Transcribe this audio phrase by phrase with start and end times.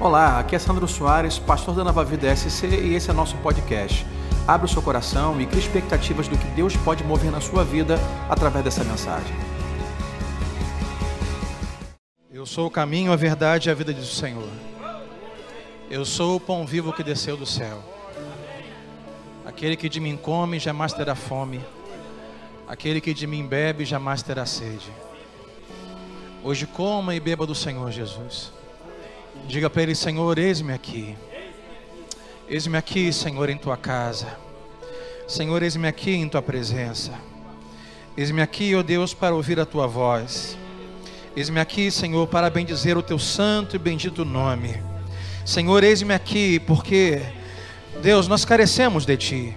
[0.00, 4.04] Olá, aqui é Sandro Soares, pastor da Nova Vida SC e esse é nosso podcast.
[4.46, 7.96] Abra o seu coração e crie expectativas do que Deus pode mover na sua vida
[8.28, 9.34] através dessa mensagem.
[12.30, 14.48] Eu sou o caminho, a verdade e a vida do Senhor.
[15.88, 17.80] Eu sou o pão vivo que desceu do céu.
[19.46, 21.60] Aquele que de mim come jamais terá fome.
[22.66, 24.92] Aquele que de mim bebe jamais terá sede.
[26.42, 28.63] Hoje coma e beba do Senhor Jesus.
[29.46, 31.16] Diga para ele, Senhor, eis-me aqui.
[32.48, 34.38] Eis-me aqui, Senhor, em tua casa.
[35.28, 37.12] Senhor, eis-me aqui em tua presença.
[38.16, 40.56] Eis-me aqui, ó Deus, para ouvir a tua voz.
[41.36, 44.82] Eis-me aqui, Senhor, para bendizer o teu santo e bendito nome.
[45.44, 47.20] Senhor, eis-me aqui, porque,
[48.00, 49.56] Deus, nós carecemos de ti.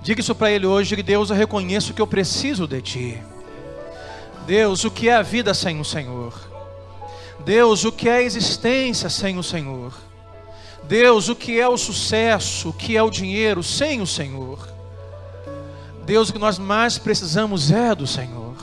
[0.00, 3.22] Diga isso para ele hoje, que Deus, eu reconheço que eu preciso de ti.
[4.46, 6.47] Deus, o que é a vida sem o Senhor?
[7.44, 9.92] Deus, o que é a existência sem o Senhor?
[10.84, 14.68] Deus, o que é o sucesso, o que é o dinheiro sem o Senhor?
[16.04, 18.56] Deus, o que nós mais precisamos é do Senhor.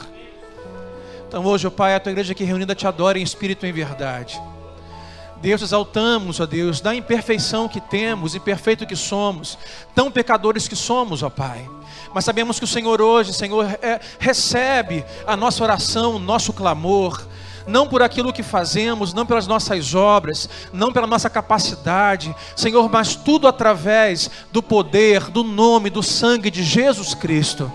[1.28, 3.72] Então hoje, ó Pai, a tua igreja aqui reunida te adora em espírito e em
[3.72, 4.40] verdade.
[5.40, 9.58] Deus, exaltamos, ó Deus, da imperfeição que temos, imperfeito que somos,
[9.94, 11.68] tão pecadores que somos, ó Pai.
[12.12, 17.24] Mas sabemos que o Senhor hoje, Senhor, é, recebe a nossa oração, o nosso clamor,
[17.66, 23.16] não por aquilo que fazemos, não pelas nossas obras, não pela nossa capacidade, Senhor, mas
[23.16, 27.70] tudo através do poder, do nome, do sangue de Jesus Cristo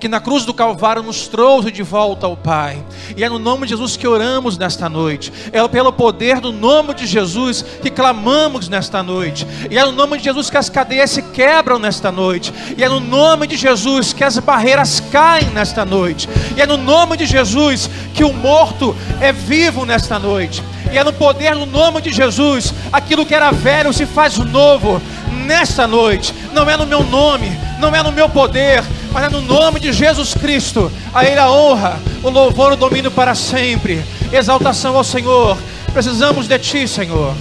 [0.00, 2.82] que na cruz do Calvário nos trouxe de volta ao Pai.
[3.14, 5.30] E é no nome de Jesus que oramos nesta noite.
[5.52, 9.46] É pelo poder do nome de Jesus que clamamos nesta noite.
[9.70, 12.52] E é no nome de Jesus que as cadeias se quebram nesta noite.
[12.78, 16.28] E é no nome de Jesus que as barreiras caem nesta noite.
[16.56, 20.62] E é no nome de Jesus que o morto é vivo nesta noite.
[20.92, 25.00] E é no poder do nome de Jesus aquilo que era velho se faz novo
[25.46, 26.34] nesta noite.
[26.52, 28.82] Não é no meu nome, não é no meu poder,
[29.12, 30.90] mas é no nome de Jesus Cristo.
[31.14, 34.02] A Ele a honra, o louvor, o domínio para sempre.
[34.32, 35.56] Exaltação ao Senhor.
[35.92, 37.34] Precisamos de Ti, Senhor.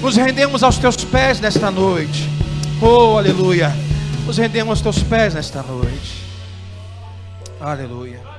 [0.00, 2.28] Nos rendemos aos Teus pés nesta noite.
[2.80, 3.74] Oh, aleluia.
[4.26, 6.24] Nos rendemos aos Teus pés nesta noite.
[7.60, 8.33] Aleluia.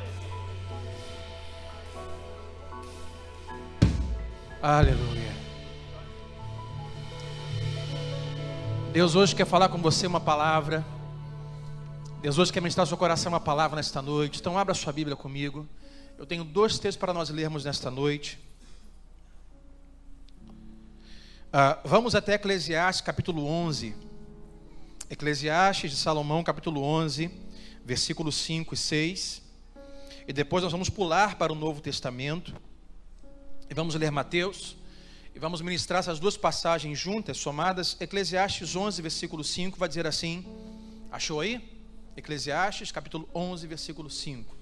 [4.67, 5.31] Aleluia.
[8.91, 10.83] Deus hoje quer falar com você uma palavra.
[12.19, 14.39] Deus hoje quer ministrar seu coração uma palavra nesta noite.
[14.39, 15.69] Então abra sua Bíblia comigo.
[16.17, 18.39] Eu tenho dois textos para nós lermos nesta noite.
[21.53, 23.95] Uh, vamos até Eclesiastes capítulo 11.
[25.11, 27.29] Eclesiastes de Salomão capítulo 11,
[27.85, 29.43] versículos 5 e 6.
[30.27, 32.51] E depois nós vamos pular para o Novo Testamento.
[33.69, 34.75] E vamos ler Mateus.
[35.33, 37.97] E vamos ministrar essas duas passagens juntas, somadas.
[37.99, 40.45] Eclesiastes 11, versículo 5, vai dizer assim:
[41.11, 41.61] Achou aí?
[42.15, 44.55] Eclesiastes, capítulo 11, versículo 5.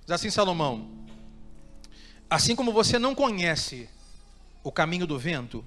[0.00, 0.88] Diz assim Salomão:
[2.28, 3.88] Assim como você não conhece
[4.64, 5.64] o caminho do vento,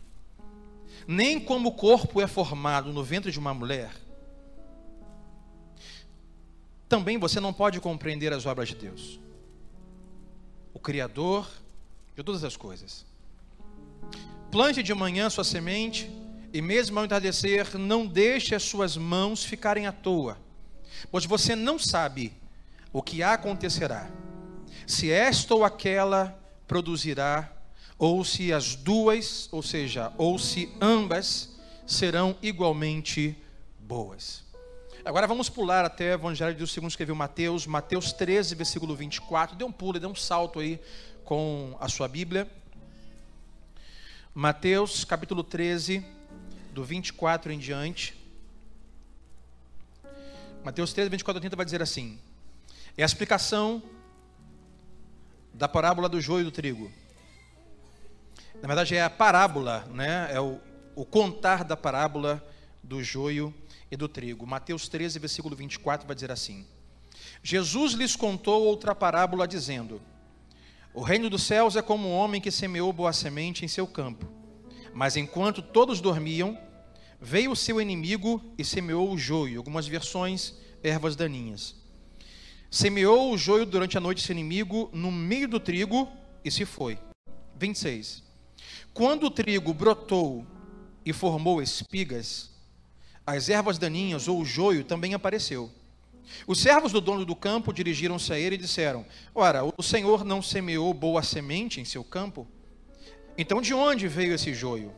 [1.07, 3.91] nem como o corpo é formado no ventre de uma mulher,
[6.89, 9.19] também você não pode compreender as obras de Deus,
[10.81, 11.47] Criador
[12.15, 13.05] de todas as coisas.
[14.51, 16.11] Plante de manhã sua semente,
[16.53, 20.37] e mesmo ao entardecer, não deixe as suas mãos ficarem à toa,
[21.09, 22.33] pois você não sabe
[22.91, 24.11] o que acontecerá,
[24.85, 26.37] se esta ou aquela
[26.67, 27.49] produzirá,
[27.97, 33.37] ou se as duas, ou seja, ou se ambas serão igualmente
[33.79, 34.43] boas.
[35.03, 39.55] Agora vamos pular até o Evangelho do segundo escreveu Mateus, Mateus 13, versículo 24.
[39.55, 40.79] Dê um pulo, dê um salto aí
[41.25, 42.47] com a sua Bíblia.
[44.31, 46.05] Mateus capítulo 13,
[46.71, 48.15] do 24 em diante.
[50.63, 52.19] Mateus 13, 24 a 30 vai dizer assim:
[52.95, 53.81] É a explicação
[55.51, 56.91] da parábola do joio e do trigo.
[58.61, 60.29] Na verdade, é a parábola, né?
[60.31, 60.59] é o,
[60.95, 62.47] o contar da parábola
[62.83, 64.45] do joio e do trigo.
[64.47, 66.65] Mateus 13, versículo 24 vai dizer assim:
[67.43, 70.01] Jesus lhes contou outra parábola, dizendo:
[70.93, 74.27] O reino dos céus é como um homem que semeou boa semente em seu campo.
[74.93, 76.57] Mas enquanto todos dormiam,
[77.19, 79.59] veio o seu inimigo e semeou o joio.
[79.59, 81.75] Algumas versões, ervas daninhas.
[82.69, 86.07] Semeou o joio durante a noite seu inimigo no meio do trigo
[86.43, 86.97] e se foi.
[87.57, 88.23] 26.
[88.93, 90.45] Quando o trigo brotou
[91.05, 92.49] e formou espigas,
[93.25, 95.71] as ervas daninhas ou o joio também apareceu.
[96.47, 100.41] Os servos do dono do campo dirigiram-se a ele e disseram: Ora, o Senhor não
[100.41, 102.47] semeou boa semente em seu campo?
[103.37, 104.93] Então de onde veio esse joio?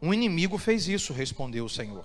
[0.00, 2.04] Um inimigo fez isso, respondeu o Senhor.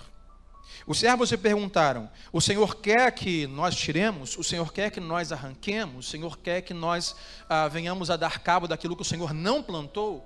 [0.87, 4.37] Os servos se perguntaram: O Senhor quer que nós tiremos?
[4.37, 6.07] O Senhor quer que nós arranquemos?
[6.07, 7.15] O Senhor quer que nós
[7.47, 10.25] ah, venhamos a dar cabo daquilo que o Senhor não plantou?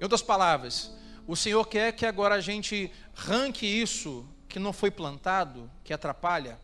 [0.00, 0.92] Em outras palavras,
[1.28, 6.58] o Senhor quer que agora a gente arranque isso que não foi plantado, que atrapalha?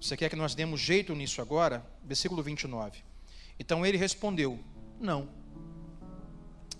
[0.00, 1.84] Você quer que nós demos jeito nisso agora?
[2.04, 3.02] Versículo 29.
[3.58, 4.60] Então ele respondeu:
[5.00, 5.28] Não.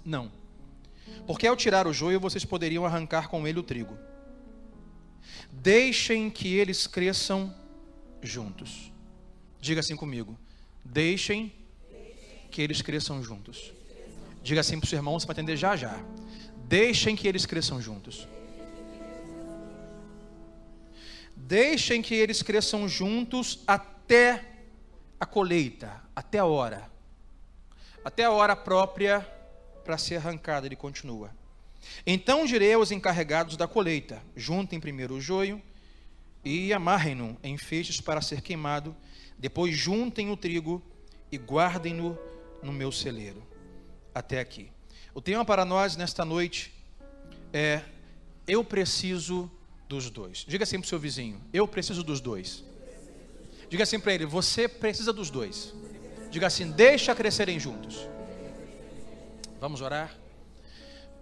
[0.05, 0.31] Não.
[1.27, 3.99] Porque ao tirar o joio, vocês poderiam arrancar com ele o trigo.
[5.51, 7.53] Deixem que eles cresçam
[8.23, 8.93] juntos.
[9.61, 10.39] Diga assim comigo.
[10.85, 11.53] Deixem
[12.53, 13.73] que eles cresçam juntos.
[14.45, 16.01] Diga assim para o seu irmão, você vai entender já já.
[16.69, 18.29] Deixem que eles cresçam juntos.
[21.35, 24.45] Deixem que eles cresçam juntos até
[25.19, 26.91] a colheita, até a hora.
[28.05, 29.21] Até a hora própria
[29.83, 31.31] para ser arrancada, ele continua.
[32.07, 35.63] Então direi aos encarregados da colheita: juntem primeiro o joio
[36.45, 38.95] e amarrem-no em feixes para ser queimado,
[39.39, 40.83] depois juntem o trigo
[41.33, 42.19] e guardem-no
[42.63, 43.43] no meu celeiro.
[44.15, 44.71] Até aqui.
[45.19, 46.73] O tema para nós nesta noite
[47.53, 47.83] é:
[48.47, 49.51] eu preciso
[49.89, 50.45] dos dois.
[50.47, 52.63] Diga assim para o seu vizinho: eu preciso dos dois.
[53.69, 55.75] Diga assim para ele: você precisa dos dois.
[56.31, 58.09] Diga assim: deixa crescerem juntos.
[59.61, 60.17] Vamos orar?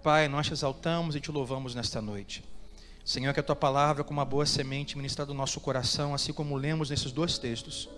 [0.03, 2.45] Pai, nós te exaltamos e te louvamos nesta noite.
[3.03, 6.55] Senhor, que a tua palavra, como uma boa semente, ministrada no nosso coração, assim como
[6.55, 7.89] lemos nesses dois textos,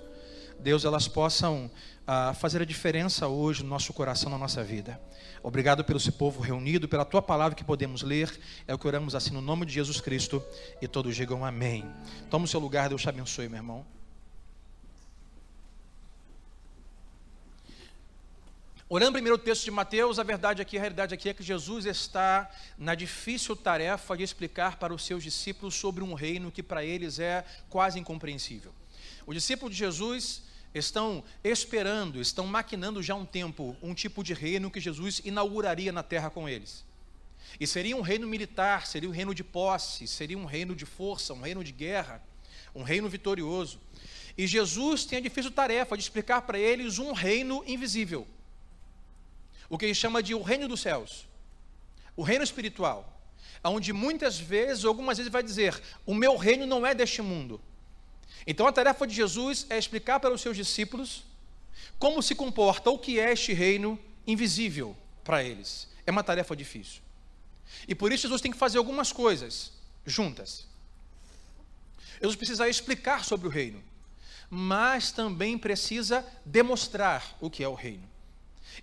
[0.58, 1.70] Deus, elas possam
[2.06, 5.00] ah, fazer a diferença hoje no nosso coração, na nossa vida.
[5.42, 8.38] Obrigado pelo esse povo reunido, pela tua palavra que podemos ler.
[8.66, 10.42] É o que oramos assim no nome de Jesus Cristo.
[10.82, 11.84] E todos digam amém.
[12.28, 13.86] Toma o seu lugar, Deus te abençoe, meu irmão.
[18.90, 21.84] Olhando primeiro o texto de Mateus, a verdade aqui, a realidade aqui é que Jesus
[21.84, 26.82] está na difícil tarefa de explicar para os seus discípulos sobre um reino que para
[26.82, 28.72] eles é quase incompreensível.
[29.26, 34.34] Os discípulos de Jesus estão esperando, estão maquinando já há um tempo um tipo de
[34.34, 36.84] reino que Jesus inauguraria na terra com eles.
[37.58, 41.32] E seria um reino militar, seria um reino de posse, seria um reino de força,
[41.32, 42.22] um reino de guerra,
[42.74, 43.80] um reino vitorioso.
[44.36, 48.26] E Jesus tem a difícil tarefa de explicar para eles um reino invisível
[49.68, 51.26] o que ele chama de o reino dos céus,
[52.16, 53.20] o reino espiritual,
[53.62, 57.60] onde muitas vezes, algumas vezes, vai dizer: o meu reino não é deste mundo.
[58.50, 61.22] Então a tarefa de Jesus é explicar para os seus discípulos
[61.98, 65.86] como se comporta o que é este reino invisível para eles.
[66.06, 67.02] É uma tarefa difícil.
[67.86, 69.72] E por isso Jesus tem que fazer algumas coisas
[70.06, 70.66] juntas.
[72.14, 73.84] Jesus precisa explicar sobre o reino,
[74.48, 78.08] mas também precisa demonstrar o que é o reino.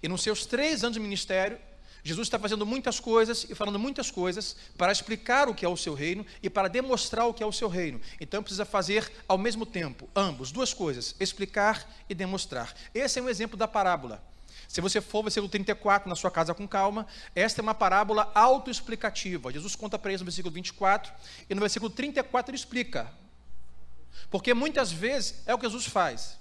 [0.04, 1.58] E nos seus três anos de ministério,
[2.06, 5.76] Jesus está fazendo muitas coisas e falando muitas coisas para explicar o que é o
[5.76, 8.00] seu reino e para demonstrar o que é o seu reino.
[8.22, 12.76] Então precisa fazer ao mesmo tempo, ambos, duas coisas: explicar e demonstrar.
[12.94, 14.24] Esse é um exemplo da parábola.
[14.68, 19.52] Se você for versículo 34 na sua casa com calma, esta é uma parábola autoexplicativa.
[19.52, 21.12] Jesus conta para eles no versículo 24
[21.50, 23.12] e no versículo 34 ele explica.
[24.30, 26.38] Porque muitas vezes é o que Jesus faz.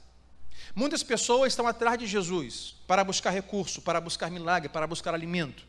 [0.75, 5.65] Muitas pessoas estão atrás de Jesus para buscar recurso, para buscar milagre, para buscar alimento.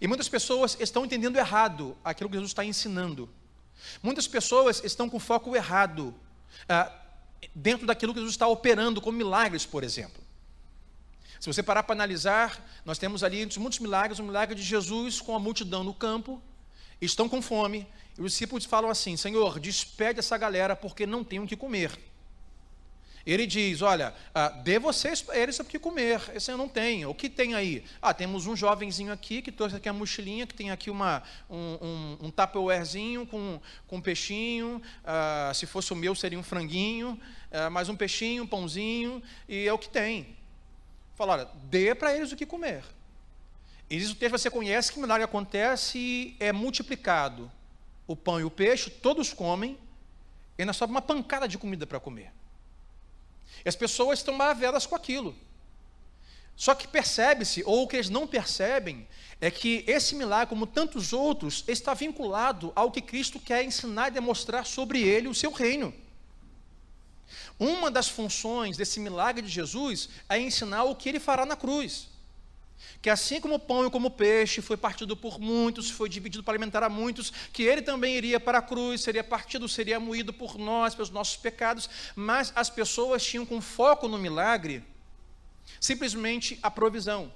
[0.00, 3.28] E muitas pessoas estão entendendo errado aquilo que Jesus está ensinando.
[4.02, 6.14] Muitas pessoas estão com foco errado
[6.68, 6.92] ah,
[7.54, 10.22] dentro daquilo que Jesus está operando, como milagres, por exemplo.
[11.40, 15.20] Se você parar para analisar, nós temos ali entre muitos milagres, o milagre de Jesus
[15.20, 16.40] com a multidão no campo,
[17.00, 21.40] estão com fome, e os discípulos falam assim: Senhor, despede essa galera porque não tem
[21.40, 21.98] o que comer.
[23.32, 26.20] Ele diz: Olha, ah, dê vocês eles o que comer.
[26.34, 27.10] Esse eu não tenho.
[27.10, 27.84] O que tem aí?
[28.02, 31.78] Ah, temos um jovenzinho aqui que trouxe aqui a mochilinha, que tem aqui uma, um,
[31.80, 34.82] um, um tupperwarezinho com, com peixinho.
[35.04, 37.20] Ah, se fosse o meu, seria um franguinho.
[37.52, 39.22] Ah, mais um peixinho, um pãozinho.
[39.48, 40.36] E é o que tem.
[41.14, 42.82] Fala: Olha, dê para eles o que comer.
[43.88, 47.48] E diz o texto: Você conhece que milagre acontece e é multiplicado.
[48.08, 49.78] O pão e o peixe, todos comem.
[50.58, 52.39] E ainda sobra uma pancada de comida para comer.
[53.64, 55.34] E as pessoas estão maravilhadas com aquilo.
[56.56, 59.08] Só que percebe-se, ou o que eles não percebem,
[59.40, 64.12] é que esse milagre, como tantos outros, está vinculado ao que Cristo quer ensinar e
[64.12, 65.94] demonstrar sobre ele, o seu reino.
[67.58, 72.09] Uma das funções desse milagre de Jesus é ensinar o que ele fará na cruz
[73.02, 76.44] que assim como o pão e como o peixe foi partido por muitos, foi dividido
[76.44, 80.32] para alimentar a muitos, que ele também iria para a cruz, seria partido, seria moído
[80.32, 84.84] por nós, pelos nossos pecados, mas as pessoas tinham com foco no milagre
[85.78, 87.32] simplesmente a provisão.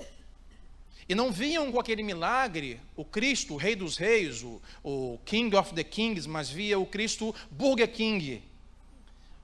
[1.08, 5.54] E não vinham com aquele milagre o Cristo, o Rei dos Reis, o, o King
[5.54, 8.42] of the Kings, mas via o Cristo Burger King.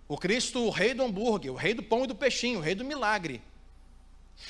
[0.09, 2.75] O Cristo, o Rei do hambúrguer, o Rei do pão e do peixinho, o Rei
[2.75, 3.43] do milagre.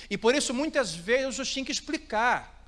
[0.09, 2.59] E por isso, muitas vezes, eu tinha que explicar.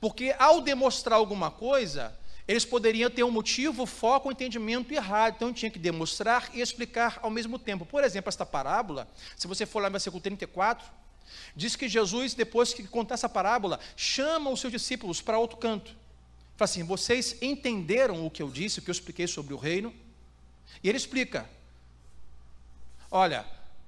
[0.00, 2.16] Porque ao demonstrar alguma coisa,
[2.46, 5.34] eles poderiam ter um motivo, foco, um entendimento errado.
[5.36, 7.84] Então, eu tinha que demonstrar e explicar ao mesmo tempo.
[7.84, 10.98] Por exemplo, esta parábola, se você for lá no versículo 34,
[11.54, 15.90] Diz que Jesus, depois que contar essa parábola, chama os seus discípulos para outro canto.
[16.56, 19.94] Fala assim: vocês entenderam o que eu disse, o que eu expliquei sobre o reino?
[20.82, 21.48] E ele explica:
[23.10, 23.44] olha,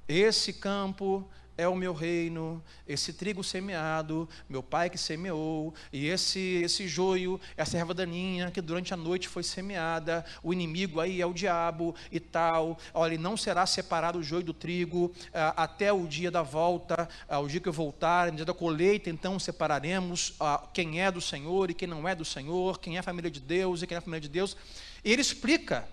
[0.09, 1.29] esse campo
[1.61, 7.39] é o meu reino, esse trigo semeado, meu pai que semeou, e esse esse joio,
[7.55, 11.95] essa erva daninha que durante a noite foi semeada, o inimigo aí é o diabo
[12.11, 12.79] e tal.
[12.95, 17.41] Olha, não será separado o joio do trigo ah, até o dia da volta, ah,
[17.41, 21.21] o dia que eu voltar, no dia da colheita, então separaremos ah, quem é do
[21.21, 24.01] Senhor e quem não é do Senhor, quem é família de Deus e quem é
[24.01, 24.57] família de Deus.
[25.05, 25.87] E ele explica.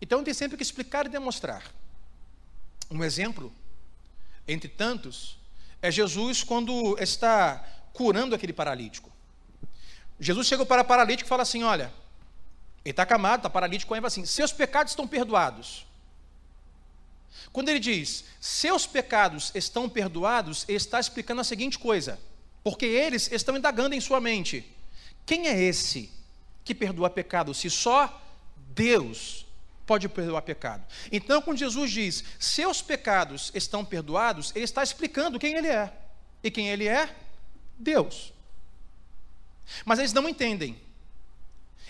[0.00, 1.62] Então tem sempre que explicar e demonstrar.
[2.90, 3.52] Um exemplo
[4.46, 5.38] entre tantos,
[5.80, 9.12] é Jesus quando está curando aquele paralítico.
[10.18, 11.92] Jesus chega para o paralítico e fala assim: Olha,
[12.84, 15.86] ele está acamado, está paralítico, e fala assim: Seus pecados estão perdoados.
[17.52, 22.18] Quando ele diz, seus pecados estão perdoados, ele está explicando a seguinte coisa,
[22.62, 24.64] porque eles estão indagando em sua mente:
[25.26, 26.10] quem é esse
[26.64, 28.20] que perdoa pecado, se só
[28.74, 29.46] Deus
[29.86, 30.84] pode perdoar pecado.
[31.12, 35.92] Então, quando Jesus diz, seus pecados estão perdoados, ele está explicando quem ele é.
[36.42, 37.14] E quem ele é?
[37.78, 38.32] Deus.
[39.84, 40.80] Mas eles não entendem.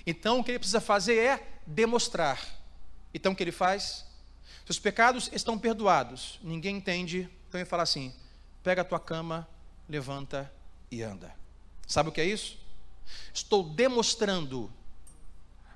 [0.07, 2.41] Então, o que ele precisa fazer é demonstrar.
[3.13, 4.05] Então, o que ele faz?
[4.67, 6.39] Seus pecados estão perdoados.
[6.43, 7.29] Ninguém entende.
[7.49, 8.15] Então, ele fala assim:
[8.63, 9.49] pega a tua cama,
[9.89, 10.53] levanta
[10.91, 11.35] e anda.
[11.87, 12.59] Sabe o que é isso?
[13.33, 14.73] Estou demonstrando,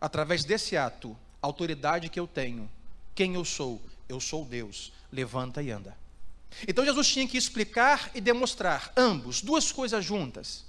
[0.01, 2.71] através desse ato, autoridade que eu tenho,
[3.14, 5.97] quem eu sou, eu sou Deus, levanta e anda.
[6.66, 10.64] Então Jesus tinha que explicar e demonstrar ambos, duas coisas juntas.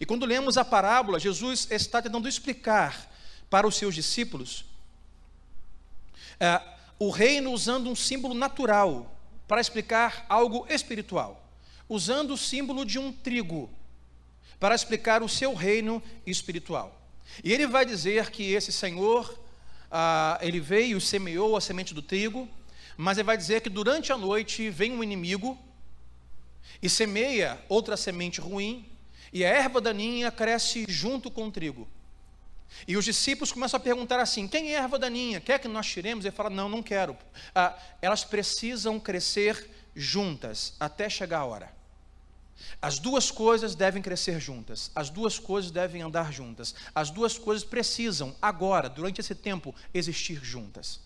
[0.00, 3.10] E quando lemos a parábola, Jesus está tentando explicar
[3.50, 4.64] para os seus discípulos
[6.40, 6.60] é,
[6.98, 9.14] o reino usando um símbolo natural
[9.46, 11.44] para explicar algo espiritual,
[11.88, 13.68] usando o símbolo de um trigo
[14.58, 17.00] para explicar o seu reino espiritual.
[17.42, 19.41] E ele vai dizer que esse Senhor
[19.92, 22.48] ah, ele veio e semeou a semente do trigo,
[22.96, 25.58] mas ele vai dizer que durante a noite vem um inimigo
[26.80, 28.88] e semeia outra semente ruim,
[29.30, 31.86] e a erva daninha cresce junto com o trigo.
[32.88, 35.40] E os discípulos começam a perguntar assim: quem é a erva daninha?
[35.40, 36.24] Quer que nós tiremos?
[36.24, 37.16] Ele fala: não, não quero.
[37.54, 41.81] Ah, elas precisam crescer juntas até chegar a hora.
[42.80, 47.64] As duas coisas devem crescer juntas, as duas coisas devem andar juntas, as duas coisas
[47.64, 51.00] precisam, agora, durante esse tempo, existir juntas.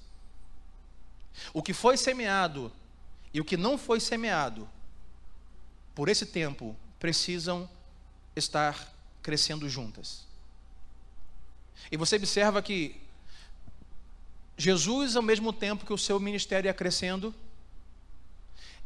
[1.52, 2.72] O que foi semeado
[3.32, 4.68] e o que não foi semeado,
[5.94, 7.68] por esse tempo, precisam
[8.34, 10.24] estar crescendo juntas.
[11.90, 13.00] E você observa que
[14.56, 17.34] Jesus, ao mesmo tempo que o seu ministério ia crescendo,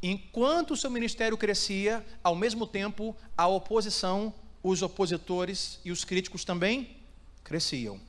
[0.02, 6.45] Enquanto o seu ministério crescia, ao mesmo tempo, a oposição, os opositores e os críticos
[6.45, 6.97] também
[7.45, 8.00] cresciam.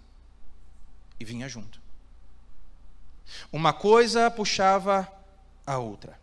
[1.20, 1.82] E vinha junto.
[3.52, 5.12] Uma coisa puxava
[5.66, 6.20] a outra.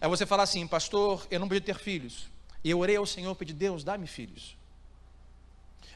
[0.00, 2.28] Aí você fala assim, pastor, eu não podia ter filhos.
[2.62, 4.56] E eu orei ao Senhor, pedi, Deus, dá-me filhos.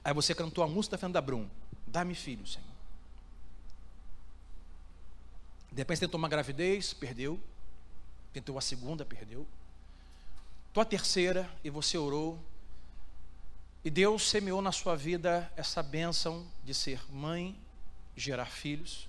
[0.03, 1.49] Aí você cantou a música da Fernanda Brum,
[1.87, 2.71] dá-me filhos, Senhor.
[5.71, 7.39] De repente tentou uma gravidez, perdeu.
[8.33, 9.47] Tentou a segunda, perdeu.
[10.73, 12.39] Tua terceira, e você orou.
[13.85, 17.59] E Deus semeou na sua vida essa bênção de ser mãe,
[18.15, 19.09] gerar filhos.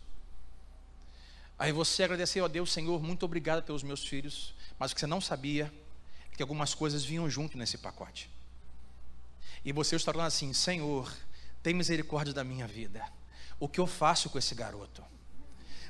[1.59, 4.55] Aí você agradeceu a Deus, Senhor, muito obrigado pelos meus filhos.
[4.79, 5.71] Mas o que você não sabia
[6.31, 8.29] é que algumas coisas vinham junto nesse pacote.
[9.63, 11.11] E você está falando assim: Senhor,
[11.61, 13.05] tem misericórdia da minha vida.
[13.59, 15.03] O que eu faço com esse garoto?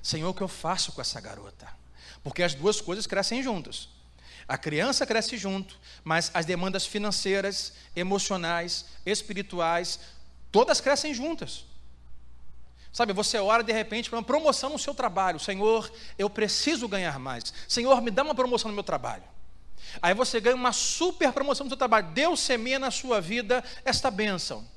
[0.04, 1.81] Senhor, o que eu faço com essa garota?
[2.24, 3.90] Porque as duas coisas crescem juntas.
[4.48, 10.00] A criança cresce junto, mas as demandas financeiras, emocionais, espirituais,
[10.52, 11.66] todas crescem juntas.
[12.92, 15.40] Sabe, você ora de repente para uma promoção no seu trabalho.
[15.40, 17.54] Senhor, eu preciso ganhar mais.
[17.68, 19.24] Senhor, me dá uma promoção no meu trabalho.
[20.02, 22.08] Aí você ganha uma super promoção no seu trabalho.
[22.08, 24.68] Deus semeia na sua vida esta bênção.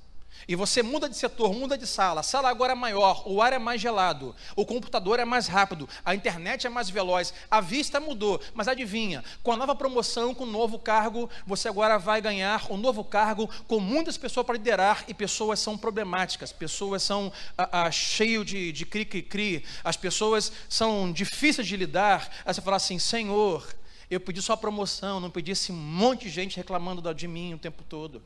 [0.46, 3.52] E você muda de setor, muda de sala, a sala agora é maior, o ar
[3.52, 8.00] é mais gelado, o computador é mais rápido, a internet é mais veloz, a vista
[8.00, 12.70] mudou, mas adivinha, com a nova promoção, com o novo cargo, você agora vai ganhar
[12.70, 17.86] um novo cargo com muitas pessoas para liderar e pessoas são problemáticas, pessoas são ah,
[17.86, 22.98] ah, cheias de, de cri-cri-cri, as pessoas são difíceis de lidar, aí você fala assim,
[22.98, 23.66] Senhor,
[24.10, 27.82] eu pedi só promoção, não pedi esse monte de gente reclamando de mim o tempo
[27.82, 28.22] todo.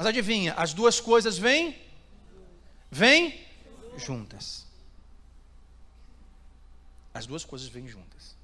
[0.00, 1.78] Mas adivinha, as duas coisas vêm,
[2.90, 3.46] vêm
[3.98, 4.66] juntas.
[7.12, 8.34] As duas coisas vêm juntas.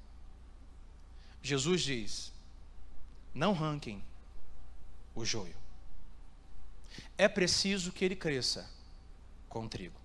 [1.43, 2.31] Jesus diz:
[3.33, 4.05] não ranquem
[5.15, 5.57] o joio.
[7.17, 8.69] É preciso que ele cresça
[9.49, 9.99] com o trigo,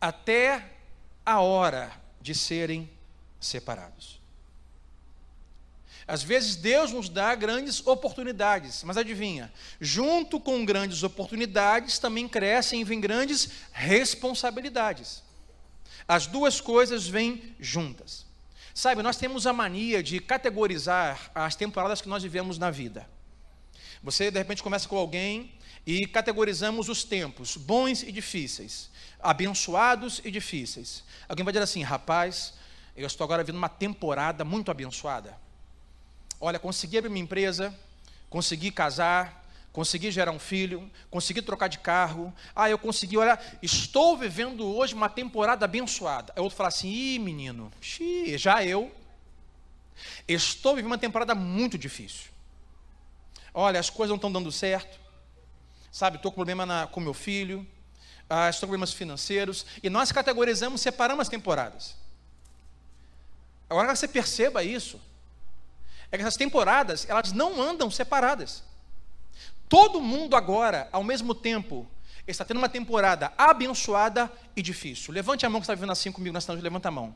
[0.00, 0.74] até
[1.22, 2.90] a hora de serem
[3.38, 4.21] separados.
[6.06, 12.80] Às vezes Deus nos dá grandes oportunidades, mas adivinha, junto com grandes oportunidades também crescem
[12.80, 15.22] e vêm grandes responsabilidades.
[16.06, 18.26] As duas coisas vêm juntas.
[18.74, 23.08] Sabe, nós temos a mania de categorizar as temporadas que nós vivemos na vida.
[24.02, 25.52] Você de repente começa com alguém
[25.86, 28.90] e categorizamos os tempos, bons e difíceis,
[29.20, 31.04] abençoados e difíceis.
[31.28, 32.54] Alguém vai dizer assim, rapaz,
[32.96, 35.36] eu estou agora vivendo uma temporada muito abençoada.
[36.44, 37.72] Olha, consegui abrir minha empresa,
[38.28, 42.34] consegui casar, consegui gerar um filho, consegui trocar de carro.
[42.52, 46.32] Ah, eu consegui, olha, estou vivendo hoje uma temporada abençoada.
[46.34, 48.90] Aí outro fala assim: ih, menino, xii, já eu.
[50.26, 52.32] Estou vivendo uma temporada muito difícil.
[53.54, 54.98] Olha, as coisas não estão dando certo.
[55.92, 57.64] Sabe, estou com problema na, com meu filho,
[58.28, 59.64] ah, estou com problemas financeiros.
[59.80, 61.94] E nós categorizamos, separamos as temporadas.
[63.70, 65.00] Agora que você perceba isso
[66.12, 68.62] é que essas temporadas, elas não andam separadas.
[69.68, 71.88] Todo mundo agora, ao mesmo tempo,
[72.26, 75.14] está tendo uma temporada abençoada e difícil.
[75.14, 77.14] Levante a mão que está vivendo assim comigo nessa noite, levanta a mão.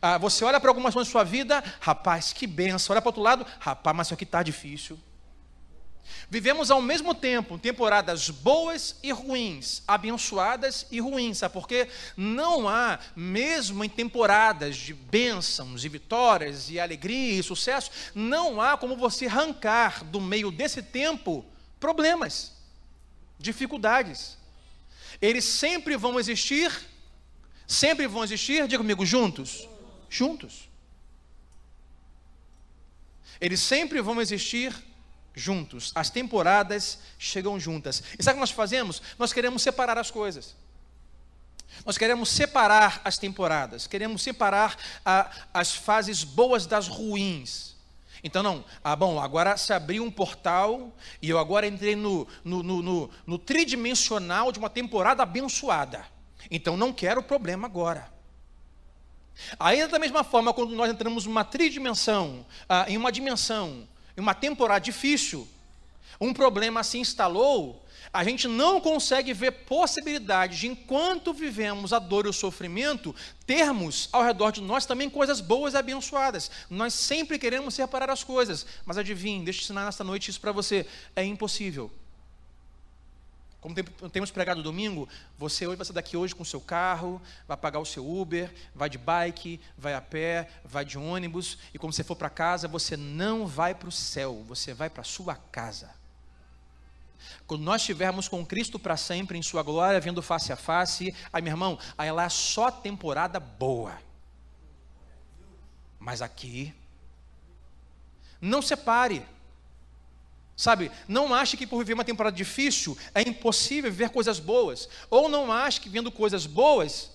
[0.00, 2.94] Ah, você olha para algumas coisas da sua vida, rapaz, que benção.
[2.94, 4.98] Olha para o outro lado, rapaz, mas isso aqui está difícil.
[6.30, 11.54] Vivemos ao mesmo tempo temporadas boas e ruins, abençoadas e ruins, sabe?
[11.54, 18.60] Porque não há, mesmo em temporadas de bênçãos e vitórias e alegria e sucesso, não
[18.60, 21.44] há como você arrancar do meio desse tempo
[21.80, 22.52] problemas,
[23.38, 24.36] dificuldades.
[25.20, 26.70] Eles sempre vão existir,
[27.66, 29.68] sempre vão existir, diga comigo, juntos.
[30.10, 30.68] Juntos.
[33.40, 34.74] Eles sempre vão existir
[35.38, 35.92] juntos.
[35.94, 38.02] As temporadas chegam juntas.
[38.18, 39.00] E sabe o que nós fazemos?
[39.18, 40.54] Nós queremos separar as coisas.
[41.84, 47.76] Nós queremos separar as temporadas, queremos separar a, as fases boas das ruins.
[48.22, 52.62] Então, não, ah, bom, agora se abriu um portal e eu agora entrei no, no,
[52.62, 56.04] no, no, no tridimensional de uma temporada abençoada.
[56.50, 58.12] Então, não quero problema agora.
[59.58, 63.86] Ainda da mesma forma, quando nós entramos numa tridimensão, ah, em uma dimensão
[64.18, 65.46] em uma temporada difícil,
[66.20, 72.26] um problema se instalou, a gente não consegue ver possibilidade de, enquanto vivemos a dor
[72.26, 73.14] e o sofrimento,
[73.46, 76.50] termos ao redor de nós também coisas boas e abençoadas.
[76.68, 80.50] Nós sempre queremos separar as coisas, mas adivinhe, deixa eu ensinar nesta noite isso para
[80.50, 81.88] você: é impossível.
[83.60, 83.74] Como
[84.10, 87.80] temos pregado domingo, você hoje vai sair daqui hoje com o seu carro, vai pagar
[87.80, 92.04] o seu Uber, vai de bike, vai a pé, vai de ônibus, e quando você
[92.04, 95.90] for para casa, você não vai para o céu, você vai para a sua casa.
[97.48, 101.42] Quando nós estivermos com Cristo para sempre, em sua glória, vendo face a face, aí
[101.42, 103.98] meu irmão, aí lá é só temporada boa.
[105.98, 106.72] Mas aqui,
[108.40, 109.26] não separe.
[110.58, 114.88] Sabe, não ache que por viver uma temporada difícil é impossível viver coisas boas.
[115.08, 117.12] Ou não ache que vendo coisas boas,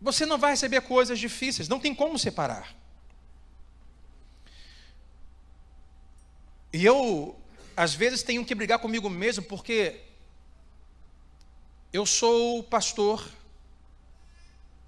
[0.00, 1.68] você não vai receber coisas difíceis.
[1.68, 2.74] Não tem como separar.
[6.72, 7.38] E eu,
[7.76, 10.00] às vezes, tenho que brigar comigo mesmo, porque
[11.92, 13.28] eu sou pastor,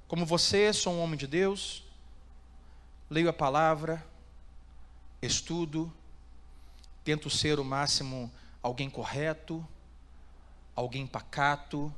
[0.08, 1.84] como você, sou um homem de Deus,
[3.10, 4.02] leio a palavra,
[5.20, 5.92] estudo,
[7.04, 9.66] tento ser o máximo alguém correto,
[10.74, 11.94] alguém pacato,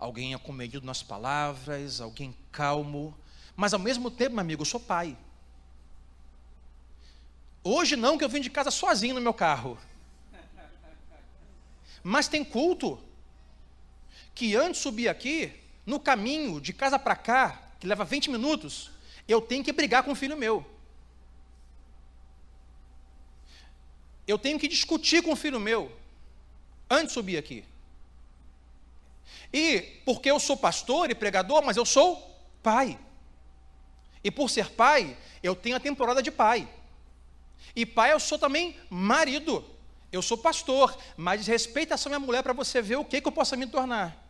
[0.00, 3.16] alguém acomedido nas palavras, alguém calmo,
[3.54, 5.16] mas ao mesmo tempo, meu amigo, eu sou pai.
[7.62, 9.78] Hoje não, que eu vim de casa sozinho no meu carro.
[12.02, 13.00] Mas tem culto
[14.34, 15.52] que antes de subir aqui,
[15.86, 18.90] no caminho de casa para cá, que leva 20 minutos,
[19.26, 20.64] eu tenho que brigar com o filho meu.
[24.26, 25.90] Eu tenho que discutir com o filho meu
[26.90, 27.64] antes de subir aqui.
[29.52, 32.98] E porque eu sou pastor e pregador, mas eu sou pai.
[34.22, 36.68] E por ser pai, eu tenho a temporada de pai.
[37.74, 39.64] E pai, eu sou também marido.
[40.10, 43.32] Eu sou pastor, mas respeita essa minha mulher para você ver o que, que eu
[43.32, 44.24] possa me tornar.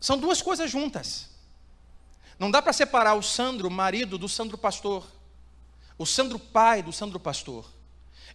[0.00, 1.30] São duas coisas juntas.
[2.38, 5.06] Não dá para separar o Sandro, marido, do Sandro pastor.
[5.96, 7.72] O Sandro pai do Sandro pastor.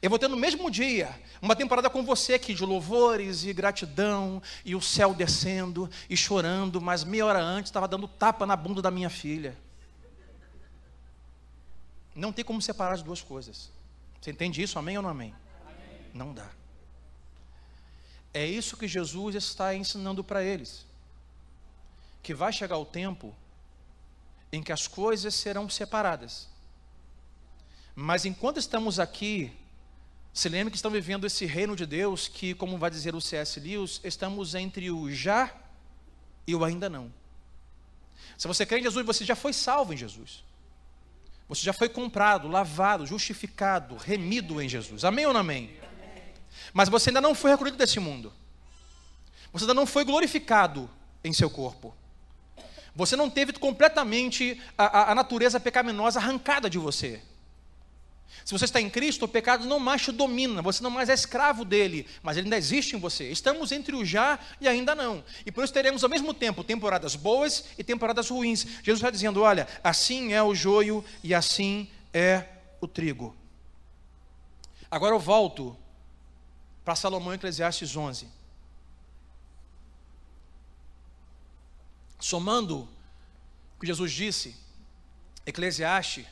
[0.01, 4.41] Eu vou ter no mesmo dia uma temporada com você aqui de louvores e gratidão,
[4.63, 8.81] e o céu descendo e chorando, mas meia hora antes estava dando tapa na bunda
[8.81, 9.57] da minha filha.
[12.15, 13.69] Não tem como separar as duas coisas.
[14.19, 14.79] Você entende isso?
[14.79, 15.33] Amém ou não amém?
[15.65, 16.01] amém.
[16.13, 16.49] Não dá.
[18.33, 20.85] É isso que Jesus está ensinando para eles.
[22.21, 23.35] Que vai chegar o tempo
[24.51, 26.47] em que as coisas serão separadas.
[28.01, 29.51] Mas enquanto estamos aqui,
[30.33, 33.59] se lembre que estão vivendo esse reino de Deus que, como vai dizer o C.S.
[33.59, 35.53] Lewis, estamos entre o já
[36.47, 37.13] e o ainda não.
[38.37, 40.45] Se você crê em Jesus, você já foi salvo em Jesus.
[41.49, 45.03] Você já foi comprado, lavado, justificado, remido em Jesus.
[45.03, 45.77] Amém ou não amém?
[46.71, 48.31] Mas você ainda não foi recolhido desse mundo.
[49.51, 50.89] Você ainda não foi glorificado
[51.21, 51.93] em seu corpo.
[52.95, 57.21] Você não teve completamente a, a, a natureza pecaminosa arrancada de você.
[58.45, 61.13] Se você está em Cristo, o pecado não mais te domina, você não mais é
[61.13, 63.29] escravo dele, mas ele ainda existe em você.
[63.29, 65.23] Estamos entre o já e ainda não.
[65.45, 68.65] E por isso teremos ao mesmo tempo temporadas boas e temporadas ruins.
[68.83, 72.45] Jesus está dizendo: olha, assim é o joio e assim é
[72.81, 73.35] o trigo.
[74.89, 75.77] Agora eu volto
[76.83, 78.27] para Salomão Eclesiastes 11.
[82.19, 82.89] Somando
[83.77, 84.55] o que Jesus disse,
[85.45, 86.25] Eclesiastes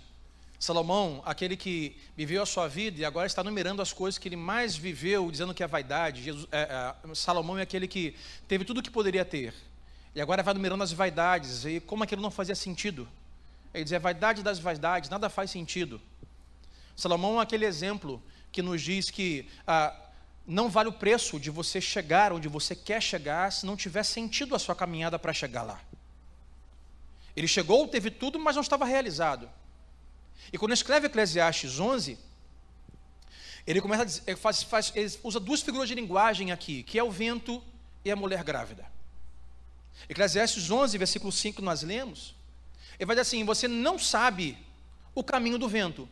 [0.59, 4.35] Salomão, aquele que viveu a sua vida e agora está numerando as coisas que ele
[4.35, 6.23] mais viveu, dizendo que é vaidade.
[6.23, 8.15] Jesus, é, é, Salomão é aquele que
[8.47, 9.53] teve tudo o que poderia ter.
[10.15, 11.63] E agora vai numerando as vaidades.
[11.63, 13.07] E como aquilo não fazia sentido?
[13.71, 16.01] Ele diz: a vaidade das vaidades, nada faz sentido.
[16.95, 19.95] Salomão é aquele exemplo que nos diz que ah,
[20.47, 24.55] não vale o preço de você chegar onde você quer chegar se não tiver sentido
[24.55, 25.79] a sua caminhada para chegar lá.
[27.35, 29.47] Ele chegou, teve tudo, mas não estava realizado.
[30.51, 32.17] E quando escreve Eclesiastes 11,
[33.65, 36.97] ele começa a dizer, ele, faz, faz, ele usa duas figuras de linguagem aqui, que
[36.97, 37.61] é o vento
[38.05, 38.85] e a mulher grávida.
[40.07, 42.33] Eclesiastes 11, versículo 5, nós lemos.
[42.97, 44.57] Ele vai dizer assim: Você não sabe
[45.13, 46.07] o caminho do vento.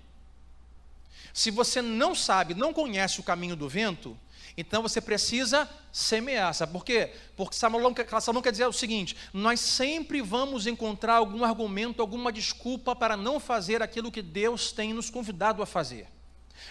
[1.34, 4.18] Se você não sabe, não conhece o caminho do vento,
[4.58, 6.54] então você precisa semear.
[6.54, 7.12] Sabe por quê?
[7.36, 13.18] Porque Salomão, quer dizer o seguinte: nós sempre vamos encontrar algum argumento, alguma desculpa para
[13.18, 16.08] não fazer aquilo que Deus tem nos convidado a fazer.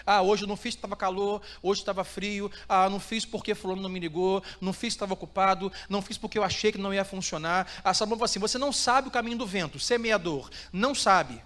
[0.05, 3.83] Ah, hoje eu não fiz, estava calor, hoje estava frio, ah, não fiz porque fulano
[3.83, 7.05] não me ligou, não fiz, estava ocupado, não fiz porque eu achei que não ia
[7.05, 7.67] funcionar.
[7.83, 11.41] Ah, Salomão falou assim: você não sabe o caminho do vento, semeador, não sabe.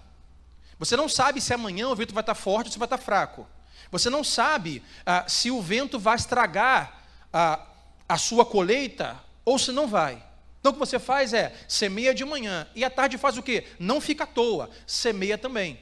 [0.78, 3.46] Você não sabe se amanhã o vento vai estar forte ou se vai estar fraco.
[3.90, 7.66] Você não sabe ah, se o vento vai estragar ah,
[8.08, 10.24] a sua colheita ou se não vai.
[10.60, 13.66] Então o que você faz é semeia de manhã e à tarde faz o quê?
[13.78, 15.80] Não fica à toa, semeia também.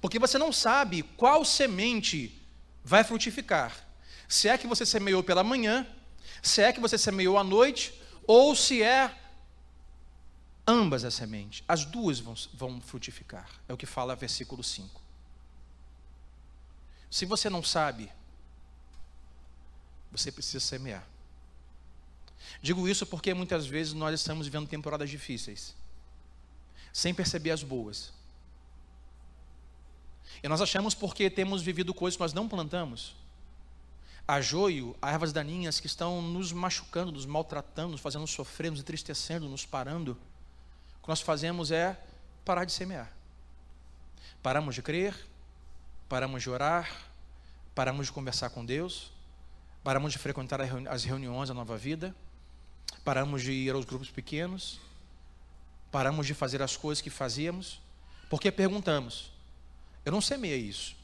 [0.00, 2.40] Porque você não sabe qual semente
[2.84, 3.74] vai frutificar.
[4.28, 5.86] Se é que você semeou pela manhã,
[6.42, 7.92] se é que você semeou à noite,
[8.26, 9.12] ou se é
[10.66, 11.64] ambas as sementes.
[11.66, 13.48] As duas vão, vão frutificar.
[13.68, 14.99] É o que fala versículo 5.
[17.10, 18.10] Se você não sabe,
[20.12, 21.04] você precisa semear.
[22.62, 25.74] Digo isso porque muitas vezes nós estamos vivendo temporadas difíceis,
[26.92, 28.12] sem perceber as boas.
[30.42, 33.16] E nós achamos porque temos vivido coisas que nós não plantamos.
[34.26, 38.80] Há joio, há ervas daninhas que estão nos machucando, nos maltratando, nos fazendo sofrer, nos
[38.80, 40.16] entristecendo, nos parando.
[40.98, 42.00] O que nós fazemos é
[42.44, 43.12] parar de semear.
[44.42, 45.14] Paramos de crer,
[46.10, 46.90] paramos de orar,
[47.72, 49.12] paramos de conversar com Deus,
[49.84, 52.12] paramos de frequentar as reuniões da nova vida,
[53.04, 54.80] paramos de ir aos grupos pequenos,
[55.88, 57.80] paramos de fazer as coisas que fazíamos,
[58.28, 59.30] porque perguntamos:
[60.04, 60.96] eu não semeei isso,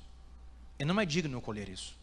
[0.76, 1.94] e não é digno eu colher isso.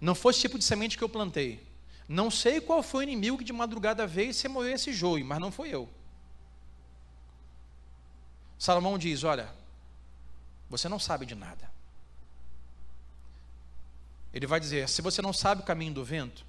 [0.00, 1.60] Não foi esse tipo de semente que eu plantei.
[2.08, 5.50] Não sei qual foi o inimigo que de madrugada veio e esse joio, mas não
[5.50, 5.88] foi eu.
[8.56, 9.52] Salomão diz: Olha,
[10.68, 11.70] você não sabe de nada.
[14.32, 16.44] Ele vai dizer: se você não sabe o caminho do vento,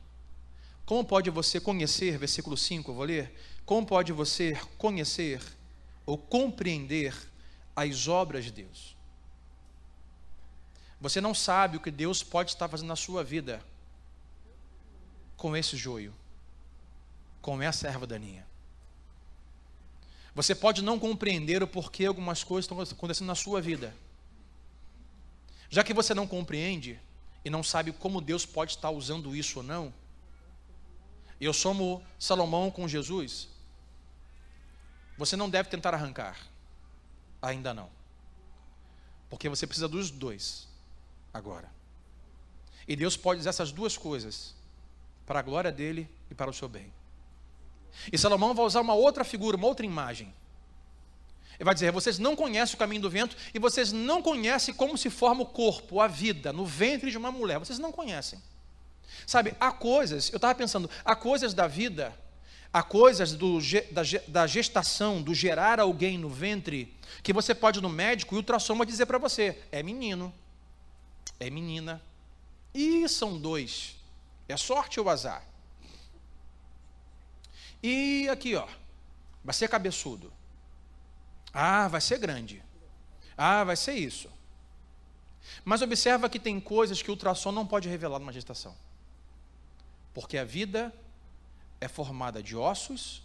[0.85, 3.33] como pode você conhecer, versículo 5, eu vou ler,
[3.65, 5.41] como pode você conhecer
[6.05, 7.15] ou compreender
[7.75, 8.97] as obras de Deus?
[10.99, 13.63] Você não sabe o que Deus pode estar fazendo na sua vida.
[15.37, 16.13] com esse joio,
[17.41, 18.45] com essa erva daninha.
[20.35, 23.95] Você pode não compreender o porquê algumas coisas estão acontecendo na sua vida.
[25.69, 26.99] Já que você não compreende
[27.45, 29.93] e não sabe como Deus pode estar usando isso ou não,
[31.39, 33.47] eu somo Salomão com Jesus,
[35.17, 36.37] você não deve tentar arrancar.
[37.41, 37.89] Ainda não.
[39.29, 40.67] Porque você precisa dos dois
[41.33, 41.71] agora.
[42.87, 44.55] E Deus pode usar essas duas coisas
[45.25, 46.91] para a glória dele e para o seu bem.
[48.11, 50.33] E Salomão vai usar uma outra figura, uma outra imagem.
[51.59, 54.97] Ele vai dizer: vocês não conhecem o caminho do vento e vocês não conhecem como
[54.97, 57.59] se forma o corpo, a vida, no ventre de uma mulher.
[57.59, 58.41] Vocês não conhecem.
[59.27, 62.17] Sabe, há coisas, eu estava pensando, há coisas da vida,
[62.71, 63.59] há coisas do,
[63.91, 68.37] da, da gestação, do gerar alguém no ventre, que você pode ir no médico e
[68.37, 70.33] o ultrassom dizer para você: é menino,
[71.39, 72.01] é menina.
[72.73, 73.97] E são dois.
[74.47, 75.43] É sorte ou azar?
[77.83, 78.67] E aqui, ó,
[79.43, 80.31] vai ser cabeçudo.
[81.53, 82.63] Ah, vai ser grande.
[83.37, 84.29] Ah, vai ser isso.
[85.63, 88.75] Mas observa que tem coisas que o ultrassom não pode revelar numa gestação.
[90.13, 90.93] Porque a vida
[91.79, 93.23] é formada de ossos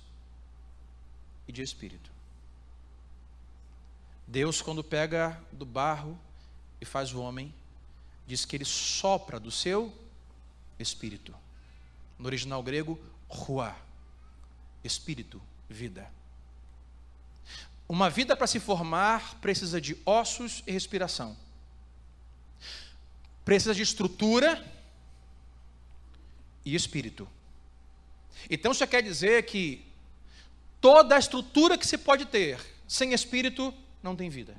[1.46, 2.10] e de espírito.
[4.26, 6.18] Deus, quando pega do barro
[6.80, 7.54] e faz o homem,
[8.26, 9.92] diz que ele sopra do seu
[10.78, 11.34] espírito.
[12.18, 13.76] No original grego, ruá,
[14.82, 16.10] espírito, vida.
[17.88, 21.37] Uma vida para se formar precisa de ossos e respiração.
[23.44, 24.64] Precisa de estrutura
[26.64, 27.29] e espírito.
[28.49, 29.85] Então isso quer dizer que
[30.81, 34.57] toda a estrutura que se pode ter sem espírito não tem vida.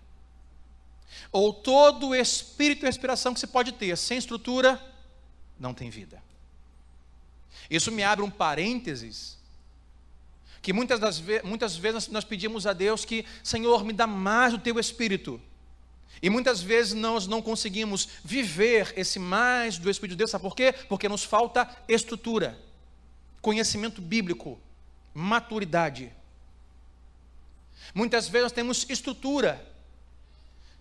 [1.32, 4.82] Ou todo o espírito e respiração que se pode ter sem estrutura
[5.60, 6.22] não tem vida.
[7.70, 9.38] Isso me abre um parênteses
[10.66, 14.52] que muitas, das ve muitas vezes nós pedimos a Deus que, Senhor, me dá mais
[14.52, 15.40] do teu espírito.
[16.24, 20.56] E muitas vezes nós não conseguimos viver esse mais do Espírito de Deus, sabe por
[20.56, 20.74] quê?
[20.90, 22.60] Porque nos falta estrutura,
[23.44, 24.60] conhecimento bíblico,
[25.14, 26.12] maturidade.
[27.94, 29.64] Muitas vezes nós temos estrutura,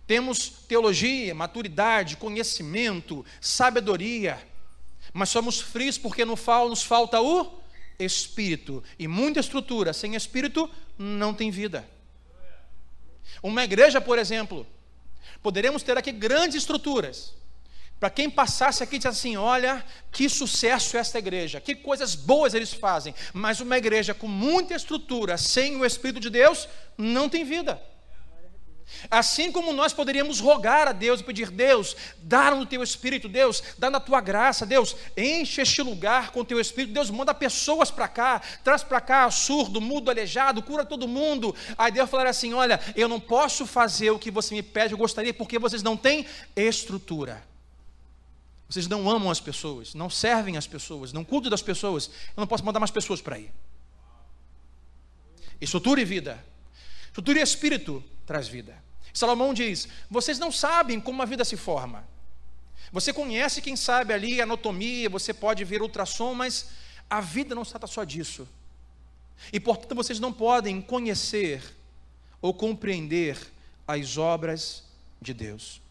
[0.07, 4.43] temos teologia, maturidade, conhecimento, sabedoria,
[5.13, 7.64] mas somos frios porque nos falta o
[7.99, 8.83] espírito.
[8.97, 11.87] E muita estrutura sem espírito não tem vida.
[13.41, 14.65] Uma igreja, por exemplo,
[15.41, 17.33] poderíamos ter aqui grandes estruturas.
[17.99, 22.73] Para quem passasse aqui e assim: olha, que sucesso esta igreja, que coisas boas eles
[22.73, 23.15] fazem.
[23.33, 27.81] Mas uma igreja com muita estrutura, sem o Espírito de Deus, não tem vida.
[29.09, 33.61] Assim como nós poderíamos rogar a Deus e pedir, Deus, dá no teu espírito, Deus,
[33.77, 37.91] dá na tua graça, Deus, enche este lugar com o teu espírito, Deus, manda pessoas
[37.91, 41.55] para cá, traz para cá surdo, mudo, aleijado, cura todo mundo.
[41.77, 44.97] Aí Deus falar assim: olha, eu não posso fazer o que você me pede, eu
[44.97, 47.43] gostaria, porque vocês não têm estrutura.
[48.67, 52.47] Vocês não amam as pessoas, não servem as pessoas, não cuidam das pessoas, eu não
[52.47, 53.51] posso mandar mais pessoas para aí.
[55.61, 56.43] Estrutura e vida.
[57.07, 58.75] Estrutura e espírito traz vida.
[59.13, 62.05] Salomão diz: vocês não sabem como a vida se forma.
[62.91, 66.69] Você conhece, quem sabe, ali anatomia, você pode ver ultrassom, mas
[67.09, 68.47] a vida não se trata só disso.
[69.51, 71.61] E portanto vocês não podem conhecer
[72.41, 73.37] ou compreender
[73.87, 74.83] as obras
[75.21, 75.81] de Deus.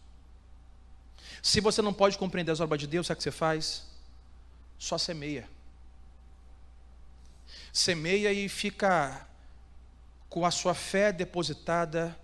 [1.42, 3.84] Se você não pode compreender as obras de Deus, sabe o que você faz?
[4.78, 5.48] Só semeia.
[7.72, 9.26] Semeia e fica
[10.28, 12.18] com a sua fé depositada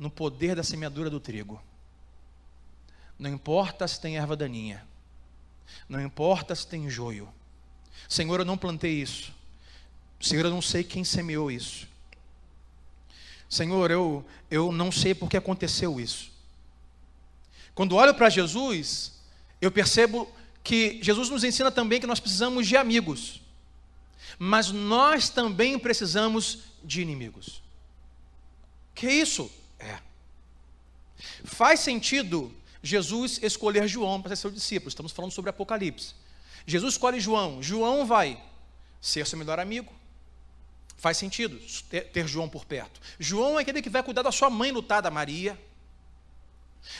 [0.00, 1.62] no poder da semeadura do trigo.
[3.18, 4.82] Não importa se tem erva daninha,
[5.86, 7.28] não importa se tem joio.
[8.08, 9.30] Senhor, eu não plantei isso.
[10.18, 11.86] Senhor, eu não sei quem semeou isso.
[13.46, 16.32] Senhor, eu, eu não sei por que aconteceu isso.
[17.74, 19.20] Quando olho para Jesus,
[19.60, 20.32] eu percebo
[20.64, 23.42] que Jesus nos ensina também que nós precisamos de amigos,
[24.38, 27.62] mas nós também precisamos de inimigos.
[28.94, 29.50] Que isso?
[31.44, 34.88] Faz sentido Jesus escolher João para ser seu discípulo.
[34.88, 36.14] Estamos falando sobre Apocalipse.
[36.66, 37.62] Jesus escolhe João.
[37.62, 38.42] João vai
[39.00, 39.92] ser seu melhor amigo.
[40.96, 43.00] Faz sentido ter, ter João por perto.
[43.18, 45.58] João é aquele que vai cuidar da sua mãe lutada, Maria.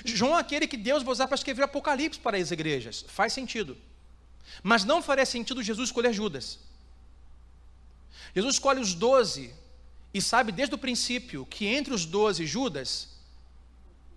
[0.04, 3.04] João é aquele que Deus vai usar para escrever Apocalipse para as igrejas.
[3.08, 3.76] Faz sentido.
[4.62, 6.58] Mas não faria sentido Jesus escolher Judas.
[8.34, 9.54] Jesus escolhe os doze
[10.12, 13.08] e sabe desde o princípio que entre os doze Judas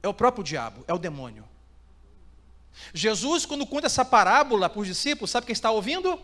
[0.04, 1.48] é o próprio diabo, é o demônio.
[2.94, 6.20] Jesus, quando conta essa parábola para os discípulos, sabe quem está ouvindo?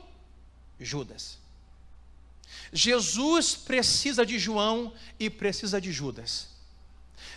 [0.80, 1.38] Judas.
[2.72, 6.50] Jesus precisa de João e precisa de Judas.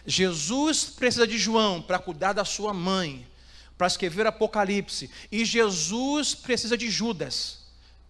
[0.07, 3.27] Jesus precisa de João para cuidar da sua mãe,
[3.79, 5.11] para escrever Apocalipse.
[5.31, 7.63] E Jesus precisa de Judas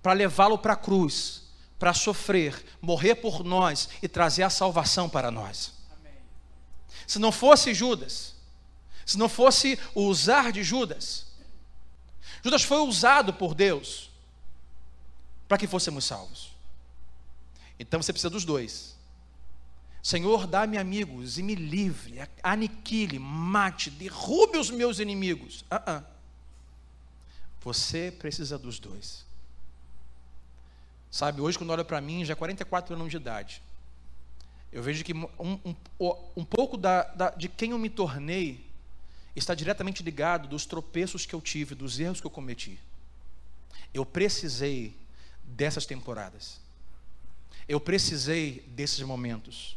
[0.03, 1.43] para levá-lo para a cruz,
[1.79, 5.82] para sofrer, morrer por nós e trazer a salvação para nós.
[7.13, 8.35] Se não fosse Judas,
[9.05, 11.27] se não fosse o usar de Judas,
[12.43, 14.09] Judas foi usado por Deus
[15.47, 16.53] para que fôssemos salvos.
[17.79, 18.97] Então você precisa dos dois.
[20.03, 25.67] Senhor, dá-me amigos e me livre, aniquile, mate, derrube os meus inimigos.
[25.71, 26.05] Uh -uh.
[27.61, 29.27] Você precisa dos dois.
[31.11, 33.63] Sabe, hoje quando olho para mim, já 44 anos de idade,
[34.73, 35.75] eu vejo que um, um,
[36.35, 38.65] um pouco da, da, de quem eu me tornei
[39.37, 42.79] está diretamente ligado dos tropeços que eu tive, dos erros que eu cometi.
[43.93, 44.97] Eu precisei
[45.45, 46.61] dessas temporadas.
[47.69, 49.77] Eu precisei desses momentos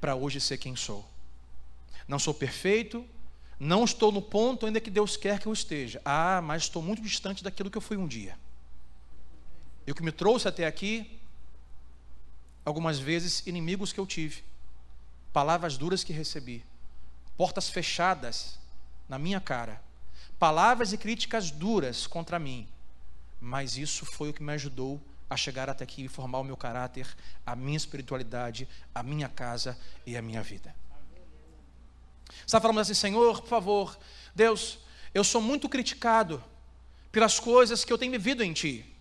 [0.00, 1.04] para hoje ser quem sou.
[2.06, 3.04] Não sou perfeito,
[3.58, 6.00] não estou no ponto ainda que Deus quer que eu esteja.
[6.04, 8.38] Ah, mas estou muito distante daquilo que eu fui um dia.
[9.86, 11.18] E o que me trouxe até aqui,
[12.66, 14.42] algumas vezes, inimigos que eu tive,
[15.32, 16.64] palavras duras que recebi,
[17.36, 18.58] portas fechadas
[19.08, 19.80] na minha cara,
[20.36, 22.66] palavras e críticas duras contra mim,
[23.40, 25.00] mas isso foi o que me ajudou
[25.30, 27.06] a chegar até aqui e formar o meu caráter,
[27.46, 30.74] a minha espiritualidade, a minha casa e a minha vida.
[32.44, 33.98] Está falando assim, Senhor, por favor,
[34.34, 34.78] Deus,
[35.14, 36.42] eu sou muito criticado
[37.12, 38.95] pelas coisas que eu tenho vivido em Ti.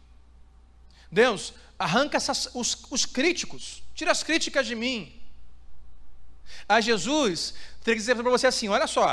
[1.16, 5.14] Deus, arranca essas, os, os críticos, tira as críticas de mim.
[6.68, 9.10] A Jesus, tem que dizer para você assim: olha só,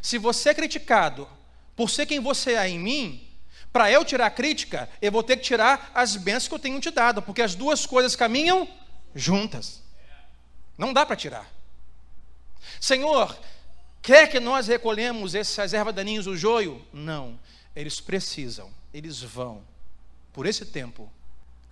[0.00, 1.28] se você é criticado
[1.74, 3.28] por ser quem você é em mim,
[3.72, 6.80] para eu tirar a crítica, eu vou ter que tirar as bênçãos que eu tenho
[6.80, 8.68] te dado, porque as duas coisas caminham
[9.14, 9.82] juntas.
[10.78, 11.52] Não dá para tirar.
[12.80, 13.36] Senhor,
[14.00, 16.86] quer que nós recolhemos essas ervas daninhas do joio?
[16.92, 17.38] Não.
[17.74, 19.64] Eles precisam, eles vão,
[20.32, 21.10] por esse tempo,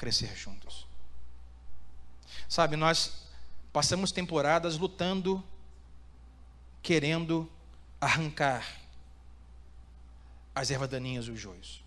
[0.03, 0.85] crescer juntos.
[2.49, 3.29] Sabe, nós
[3.73, 5.41] passamos temporadas lutando,
[6.83, 7.49] querendo
[8.01, 8.67] arrancar
[10.53, 11.85] as ervas daninhas e os joios.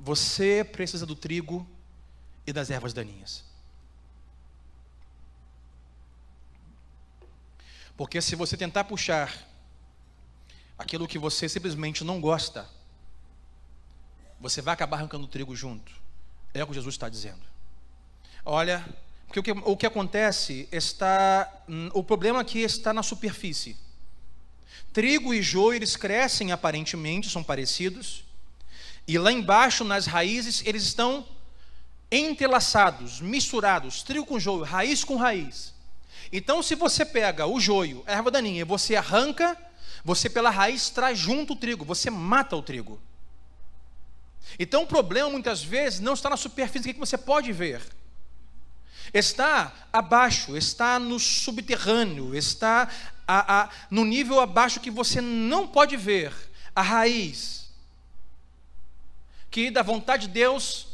[0.00, 1.68] Você precisa do trigo
[2.46, 3.44] e das ervas daninhas.
[7.98, 9.46] Porque se você tentar puxar
[10.78, 12.66] aquilo que você simplesmente não gosta,
[14.40, 16.03] você vai acabar arrancando o trigo junto.
[16.54, 17.42] É o que Jesus está dizendo.
[18.44, 18.86] Olha,
[19.26, 21.52] porque o que, o que acontece está.
[21.92, 23.76] O problema aqui está na superfície.
[24.92, 28.24] Trigo e joio, eles crescem aparentemente, são parecidos,
[29.08, 31.26] e lá embaixo, nas raízes, eles estão
[32.10, 35.74] entrelaçados, misturados, trigo com joio, raiz com raiz.
[36.32, 39.58] Então, se você pega o joio, a erva daninha, e você arranca,
[40.04, 43.00] você pela raiz traz junto o trigo, você mata o trigo.
[44.58, 47.82] Então, o problema muitas vezes não está na superfície que você pode ver.
[49.12, 52.88] Está abaixo, está no subterrâneo, está
[53.26, 56.32] a, a, no nível abaixo que você não pode ver.
[56.74, 57.70] A raiz,
[59.50, 60.88] que da vontade de Deus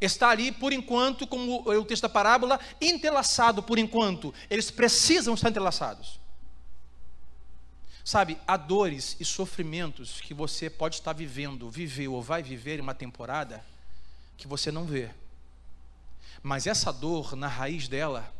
[0.00, 4.32] está ali por enquanto, como o texto da parábola, entrelaçado por enquanto.
[4.48, 6.18] Eles precisam estar entrelaçados.
[8.06, 12.82] Sabe, há dores e sofrimentos que você pode estar vivendo, viveu ou vai viver em
[12.82, 13.64] uma temporada
[14.36, 15.10] que você não vê.
[16.40, 18.32] Mas essa dor, na raiz dela,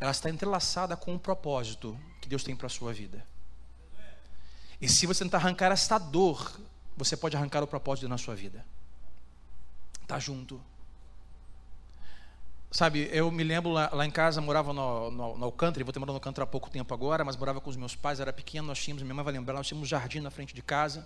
[0.00, 3.24] ela está entrelaçada com o propósito que Deus tem para a sua vida.
[4.80, 6.60] E se você tentar arrancar esta dor,
[6.96, 8.66] você pode arrancar o propósito na sua vida
[10.10, 10.60] está junto.
[12.72, 15.98] Sabe, eu me lembro lá, lá em casa, morava no, no, no Alcântara, vou ter
[15.98, 18.68] morado no Alcântara há pouco tempo agora, mas morava com os meus pais, era pequeno,
[18.68, 21.04] nós tínhamos, minha mãe vai lembrar, nós tínhamos um jardim na frente de casa.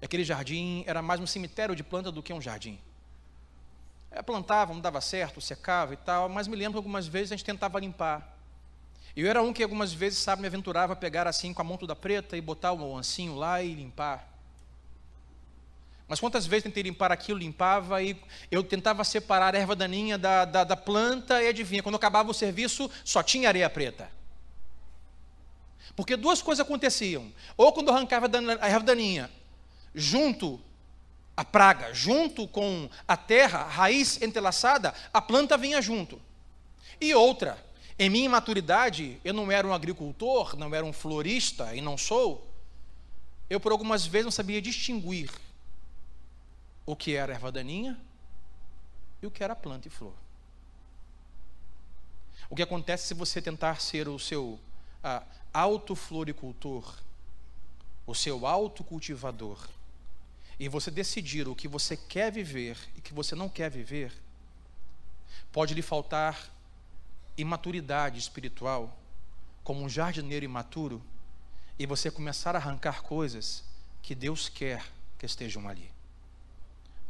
[0.00, 2.78] Aquele jardim era mais um cemitério de planta do que um jardim.
[4.10, 7.36] É, plantava, não dava certo, secava e tal, mas me lembro que algumas vezes a
[7.36, 8.34] gente tentava limpar.
[9.14, 11.64] E eu era um que algumas vezes, sabe, me aventurava a pegar assim com a
[11.64, 14.35] mão toda preta e botar o ancinho lá e limpar.
[16.08, 18.16] Mas quantas vezes tentei limpar aquilo, limpava, e
[18.50, 22.34] eu tentava separar a erva daninha da, da, da planta, e adivinha, quando acabava o
[22.34, 24.08] serviço, só tinha areia preta.
[25.96, 27.32] Porque duas coisas aconteciam.
[27.56, 28.28] Ou quando arrancava
[28.60, 29.30] a erva daninha,
[29.94, 30.60] junto
[31.36, 36.20] a praga, junto com a terra, a raiz entrelaçada, a planta vinha junto.
[37.00, 37.58] E outra,
[37.98, 42.46] em minha maturidade, eu não era um agricultor, não era um florista, e não sou,
[43.50, 45.30] eu por algumas vezes não sabia distinguir
[46.86, 48.00] o que era erva daninha
[49.20, 50.14] e o que era planta e flor.
[52.48, 54.58] O que acontece se você tentar ser o seu
[55.02, 56.94] ah, autofloricultor,
[58.06, 59.68] o seu autocultivador,
[60.58, 64.12] e você decidir o que você quer viver e o que você não quer viver,
[65.52, 66.50] pode lhe faltar
[67.36, 68.96] imaturidade espiritual,
[69.62, 71.02] como um jardineiro imaturo,
[71.78, 73.64] e você começar a arrancar coisas
[74.00, 74.84] que Deus quer
[75.18, 75.90] que estejam ali,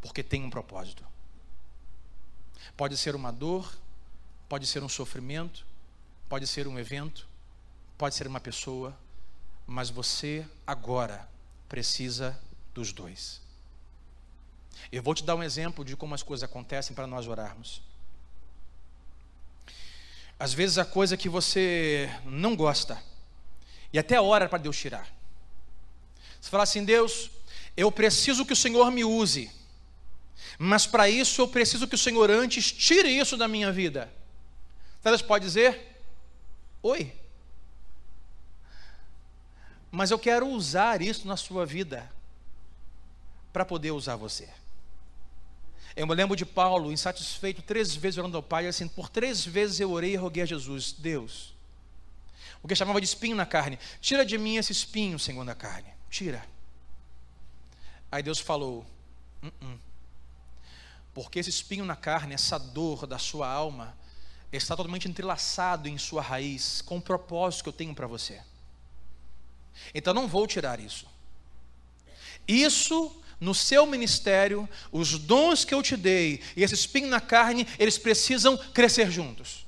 [0.07, 1.05] porque tem um propósito.
[2.77, 3.73] Pode ser uma dor,
[4.49, 5.67] pode ser um sofrimento,
[6.29, 7.27] pode ser um evento,
[7.97, 8.97] pode ser uma pessoa,
[9.67, 11.29] mas você agora
[11.69, 12.39] precisa
[12.75, 13.41] dos dois.
[14.93, 17.83] Eu vou te dar um exemplo de como as coisas acontecem para nós orarmos.
[20.39, 23.03] Às vezes a coisa que você não gosta,
[23.93, 25.11] e até ora para Deus tirar.
[26.41, 27.31] Você fala assim: Deus,
[27.77, 29.51] eu preciso que o Senhor me use,
[30.59, 34.13] mas para isso eu preciso que o Senhor antes tire isso da minha vida.
[35.03, 36.03] Deus pode dizer:
[36.83, 37.13] Oi,
[39.91, 42.11] mas eu quero usar isso na sua vida
[43.53, 44.49] para poder usar você.
[45.95, 49.81] Eu me lembro de Paulo, insatisfeito, três vezes orando ao Pai, assim, por três vezes
[49.81, 51.55] eu orei e roguei a Jesus, Deus,
[52.63, 55.89] o que chamava de espinho na carne, tira de mim esse espinho, Senhor, na carne,
[56.11, 56.45] tira.
[58.13, 58.85] Aí Deus falou,
[59.43, 59.79] uh -uh.
[61.17, 63.97] Porque esse espinho na carne, essa dor da sua alma,
[64.53, 68.39] está totalmente entrelaçado em sua raiz, com o propósito que eu tenho para você.
[69.95, 71.07] Então não vou tirar isso.
[72.47, 77.67] Isso no seu ministério, os dons que eu te dei e esse espinho na carne,
[77.79, 79.65] eles precisam crescer juntos.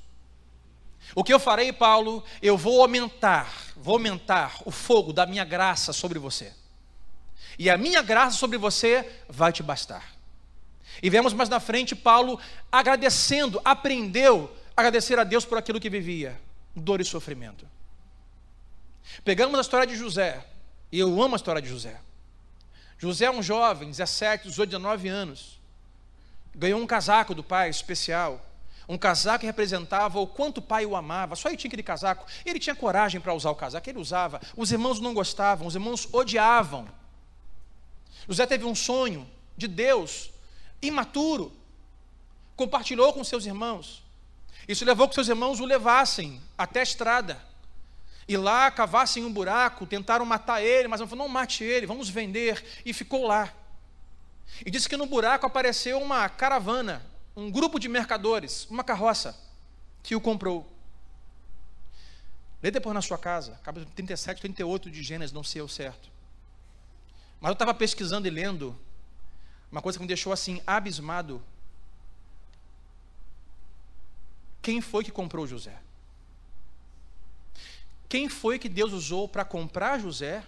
[1.15, 2.23] O que eu farei, Paulo?
[2.43, 6.53] Eu vou aumentar, vou aumentar o fogo da minha graça sobre você.
[7.57, 10.18] E a minha graça sobre você vai te bastar.
[11.01, 12.39] E vemos mais na frente Paulo
[12.71, 16.39] agradecendo, aprendeu a agradecer a Deus por aquilo que vivia,
[16.75, 17.67] dor e sofrimento.
[19.23, 20.45] Pegamos a história de José,
[20.91, 21.99] e eu amo a história de José.
[22.97, 25.59] José é um jovem, 17, 18, 19 anos.
[26.53, 28.45] Ganhou um casaco do pai especial.
[28.89, 31.35] Um casaco que representava o quanto o pai o amava.
[31.35, 32.25] Só ele tinha aquele casaco.
[32.45, 34.41] Ele tinha coragem para usar o casaco, ele usava.
[34.57, 36.89] Os irmãos não gostavam, os irmãos odiavam.
[38.27, 40.31] José teve um sonho de Deus,
[40.81, 41.51] imaturo.
[42.55, 44.03] Compartilhou com seus irmãos.
[44.67, 47.49] Isso levou que seus irmãos o levassem até a estrada
[48.29, 52.09] e lá cavassem um buraco, tentaram matar ele, mas não falou, não mate ele, vamos
[52.09, 53.51] vender, e ficou lá.
[54.63, 57.03] E disse que no buraco apareceu uma caravana,
[57.35, 59.35] um grupo de mercadores, uma carroça,
[60.03, 60.71] que o comprou.
[62.61, 66.11] Lê depois na sua casa, capítulo 37, 38 de Gênesis, não sei o certo.
[67.41, 68.77] Mas eu estava pesquisando e lendo,
[69.71, 71.41] uma coisa que me deixou assim, abismado.
[74.61, 75.77] Quem foi que comprou José?
[78.07, 80.43] Quem foi que Deus usou para comprar José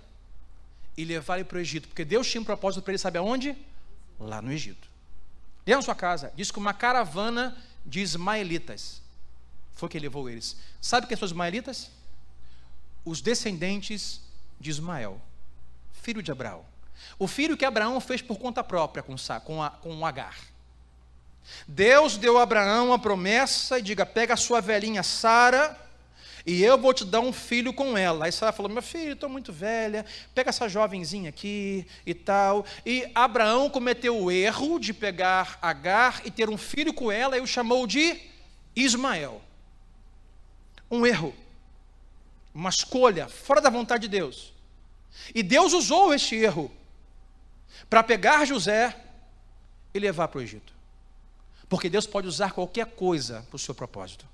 [0.98, 1.88] e levar ele para o Egito?
[1.88, 3.56] Porque Deus tinha um propósito para ele, sabe aonde?
[4.20, 4.90] Lá no Egito.
[5.64, 7.56] Dentro da sua casa, diz que uma caravana
[7.86, 9.02] de ismaelitas
[9.74, 10.58] foi que levou eles.
[10.82, 11.92] Sabe quem são os ismaelitas?
[13.06, 14.22] Os descendentes
[14.60, 15.22] de Ismael,
[15.92, 16.71] filho de Abraão.
[17.18, 20.38] O filho que Abraão fez por conta própria com, com, a, com Agar.
[21.68, 25.78] Deus deu a Abraão a promessa e diga: pega a sua velhinha Sara
[26.46, 28.26] e eu vou te dar um filho com ela.
[28.26, 32.66] Aí Sara falou: Meu filho, estou muito velha, pega essa jovenzinha aqui e tal.
[32.86, 37.42] E Abraão cometeu o erro de pegar Agar e ter um filho com ela e
[37.42, 38.20] o chamou de
[38.76, 39.42] Ismael.
[40.90, 41.34] Um erro,
[42.54, 44.54] uma escolha fora da vontade de Deus.
[45.36, 46.72] E Deus usou este erro
[47.90, 48.96] para pegar José
[49.94, 50.74] e levar para o Egito.
[51.68, 54.28] Porque Deus pode usar qualquer coisa para o seu propósito.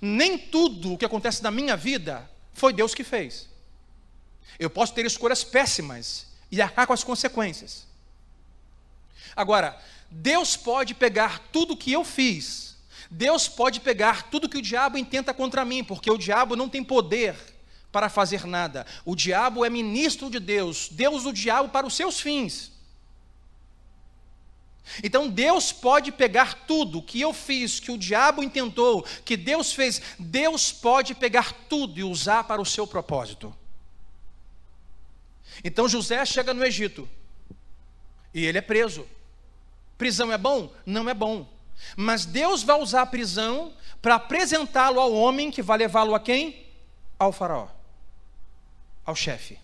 [0.00, 3.48] Nem tudo o que acontece na minha vida foi Deus que fez.
[4.58, 7.86] Eu posso ter escolhas péssimas e arcar com as consequências.
[9.34, 9.78] Agora,
[10.10, 12.76] Deus pode pegar tudo que eu fiz,
[13.10, 16.82] Deus pode pegar tudo que o diabo intenta contra mim, porque o diabo não tem
[16.84, 17.36] poder
[17.94, 18.84] para fazer nada.
[19.04, 22.72] O diabo é ministro de Deus, Deus o diabo para os seus fins.
[25.00, 30.02] Então Deus pode pegar tudo que eu fiz, que o diabo intentou, que Deus fez,
[30.18, 33.54] Deus pode pegar tudo e usar para o seu propósito.
[35.62, 37.08] Então José chega no Egito
[38.34, 39.06] e ele é preso.
[39.96, 40.72] Prisão é bom?
[40.84, 41.48] Não é bom.
[41.96, 43.72] Mas Deus vai usar a prisão
[44.02, 46.66] para apresentá-lo ao homem que vai levá-lo a quem?
[47.16, 47.68] Ao faraó,
[49.04, 49.58] ao chefe.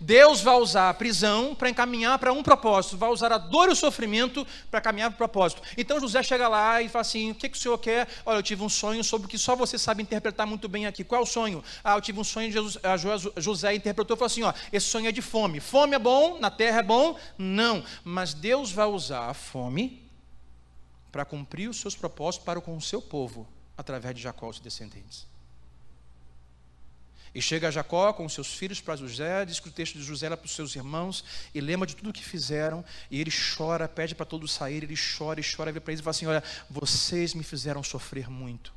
[0.00, 3.72] Deus vai usar a prisão para encaminhar para um propósito, vai usar a dor e
[3.72, 5.62] o sofrimento para caminhar para o propósito.
[5.76, 8.08] Então José chega lá e fala assim: O que, que o senhor quer?
[8.24, 11.04] Olha, eu tive um sonho sobre o que só você sabe interpretar muito bem aqui.
[11.04, 11.62] Qual é o sonho?
[11.82, 12.78] Ah, eu tive um sonho, Jesus,
[13.36, 15.60] José interpretou e falou assim: ó, Esse sonho é de fome.
[15.60, 17.18] Fome é bom, na terra é bom?
[17.38, 17.84] Não.
[18.02, 20.02] Mas Deus vai usar a fome
[21.12, 24.60] para cumprir os seus propósitos para com o seu povo, através de Jacó e os
[24.60, 25.33] descendentes.
[27.34, 30.36] E chega Jacó com seus filhos para José, diz que o texto de José era
[30.36, 34.24] para os seus irmãos, e lembra de tudo que fizeram, e ele chora, pede para
[34.24, 37.34] todos saírem, ele chora e chora, e vê para eles e fala assim: Olha, vocês
[37.34, 38.72] me fizeram sofrer muito.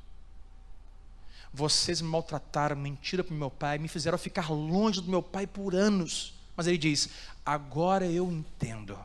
[1.54, 5.46] Vocês me maltrataram, mentiram para o meu pai, me fizeram ficar longe do meu pai
[5.46, 6.34] por anos.
[6.56, 7.10] Mas ele diz:
[7.46, 8.98] Agora eu entendo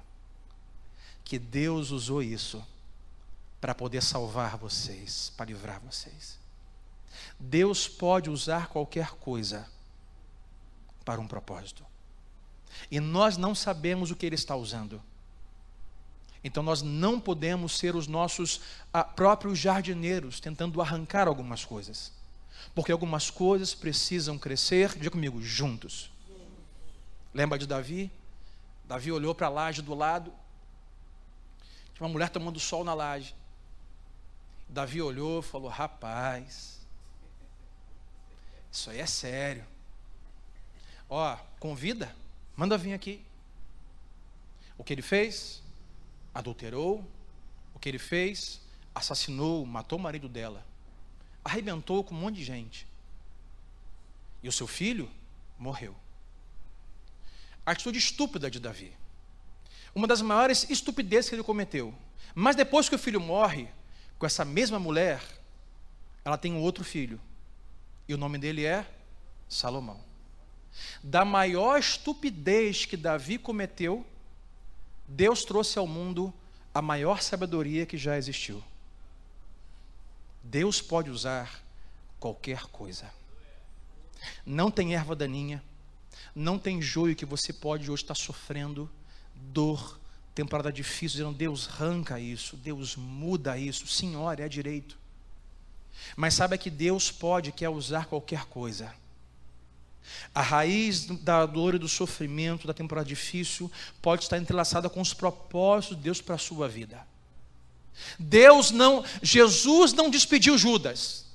[1.24, 2.66] que Deus usou isso
[3.60, 6.41] para poder salvar vocês, para livrar vocês.
[7.44, 9.68] Deus pode usar qualquer coisa
[11.04, 11.84] para um propósito.
[12.88, 15.02] E nós não sabemos o que Ele está usando.
[16.44, 18.60] Então nós não podemos ser os nossos
[18.92, 22.12] ah, próprios jardineiros tentando arrancar algumas coisas.
[22.76, 26.12] Porque algumas coisas precisam crescer, diga comigo, juntos.
[27.34, 28.08] Lembra de Davi?
[28.84, 30.32] Davi olhou para a laje do lado.
[31.92, 33.34] Tinha uma mulher tomando sol na laje.
[34.68, 36.81] Davi olhou e falou: Rapaz,
[38.72, 39.64] isso aí é sério.
[41.08, 42.16] Ó, convida,
[42.56, 43.22] manda vir aqui.
[44.78, 45.62] O que ele fez?
[46.32, 47.06] Adulterou.
[47.74, 48.62] O que ele fez?
[48.94, 50.64] Assassinou, matou o marido dela.
[51.44, 52.86] Arrebentou com um monte de gente.
[54.42, 55.10] E o seu filho
[55.58, 55.94] morreu.
[57.66, 58.96] A atitude estúpida de Davi.
[59.94, 61.94] Uma das maiores estupidezes que ele cometeu.
[62.34, 63.68] Mas depois que o filho morre,
[64.18, 65.22] com essa mesma mulher,
[66.24, 67.20] ela tem um outro filho.
[68.08, 68.86] E o nome dele é
[69.48, 70.00] Salomão.
[71.02, 74.06] Da maior estupidez que Davi cometeu,
[75.06, 76.32] Deus trouxe ao mundo
[76.74, 78.62] a maior sabedoria que já existiu.
[80.42, 81.62] Deus pode usar
[82.18, 83.12] qualquer coisa.
[84.44, 85.62] Não tem erva daninha,
[86.34, 88.90] não tem joio que você pode hoje estar sofrendo
[89.34, 90.00] dor,
[90.34, 95.01] temporada difícil, dizendo Deus arranca isso, Deus muda isso, Senhora, é direito.
[96.16, 98.94] Mas saiba que Deus pode, quer usar qualquer coisa.
[100.34, 103.70] A raiz da dor e do sofrimento, da temporada difícil,
[104.00, 107.06] pode estar entrelaçada com os propósitos de Deus para a sua vida.
[108.18, 111.31] Deus não, Jesus não despediu Judas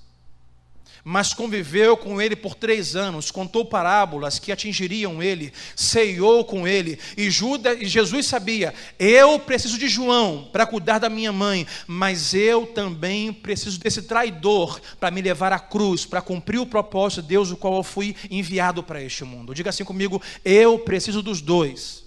[1.10, 7.00] mas conviveu com ele por três anos, contou parábolas que atingiriam ele, ceiou com ele,
[7.16, 12.34] e, Judas, e Jesus sabia: eu preciso de João para cuidar da minha mãe, mas
[12.34, 17.30] eu também preciso desse traidor para me levar à cruz, para cumprir o propósito de
[17.30, 19.56] Deus, o qual eu fui enviado para este mundo.
[19.56, 22.04] Diga assim comigo: eu preciso dos dois.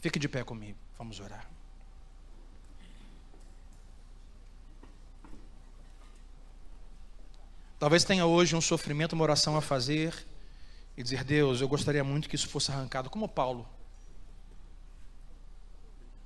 [0.00, 1.53] Fique de pé comigo, vamos orar.
[7.84, 10.14] Talvez tenha hoje um sofrimento, uma oração a fazer
[10.96, 13.68] e dizer: Deus, eu gostaria muito que isso fosse arrancado, como Paulo.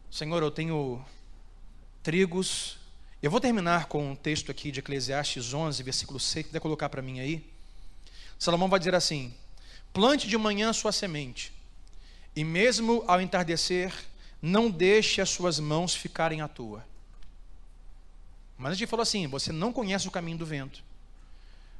[0.08, 1.04] Senhor, eu tenho
[2.00, 2.78] trigos.
[3.20, 7.02] Eu vou terminar com um texto aqui de Eclesiastes 11, versículo 6, quiser colocar para
[7.02, 7.44] mim aí.
[8.38, 9.34] Salomão vai dizer assim:
[9.92, 11.52] Plante de manhã sua semente,
[12.36, 13.92] e mesmo ao entardecer,
[14.40, 16.86] não deixe as suas mãos ficarem à toa.
[18.56, 20.86] Mas a gente falou assim: você não conhece o caminho do vento.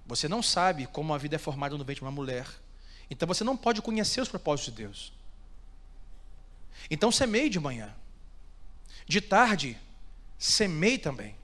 [0.09, 2.49] Você não sabe como a vida é formada no ventre de uma mulher.
[3.11, 5.13] Então você não pode conhecer os propósitos de Deus.
[6.91, 7.95] Então semeie de manhã.
[9.07, 9.79] De tarde,
[10.39, 11.37] semeie também.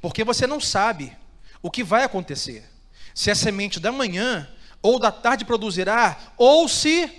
[0.00, 1.16] Porque você não sabe
[1.62, 2.68] o que vai acontecer.
[3.14, 4.50] Se a semente da manhã
[4.82, 7.10] ou da tarde produzirá, ou se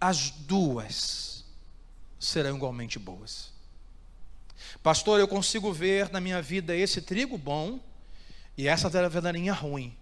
[0.00, 1.44] as duas
[2.18, 3.52] serão igualmente boas.
[4.82, 7.80] Pastor, eu consigo ver na minha vida esse trigo bom
[8.58, 9.96] e essa verdaninha ruim.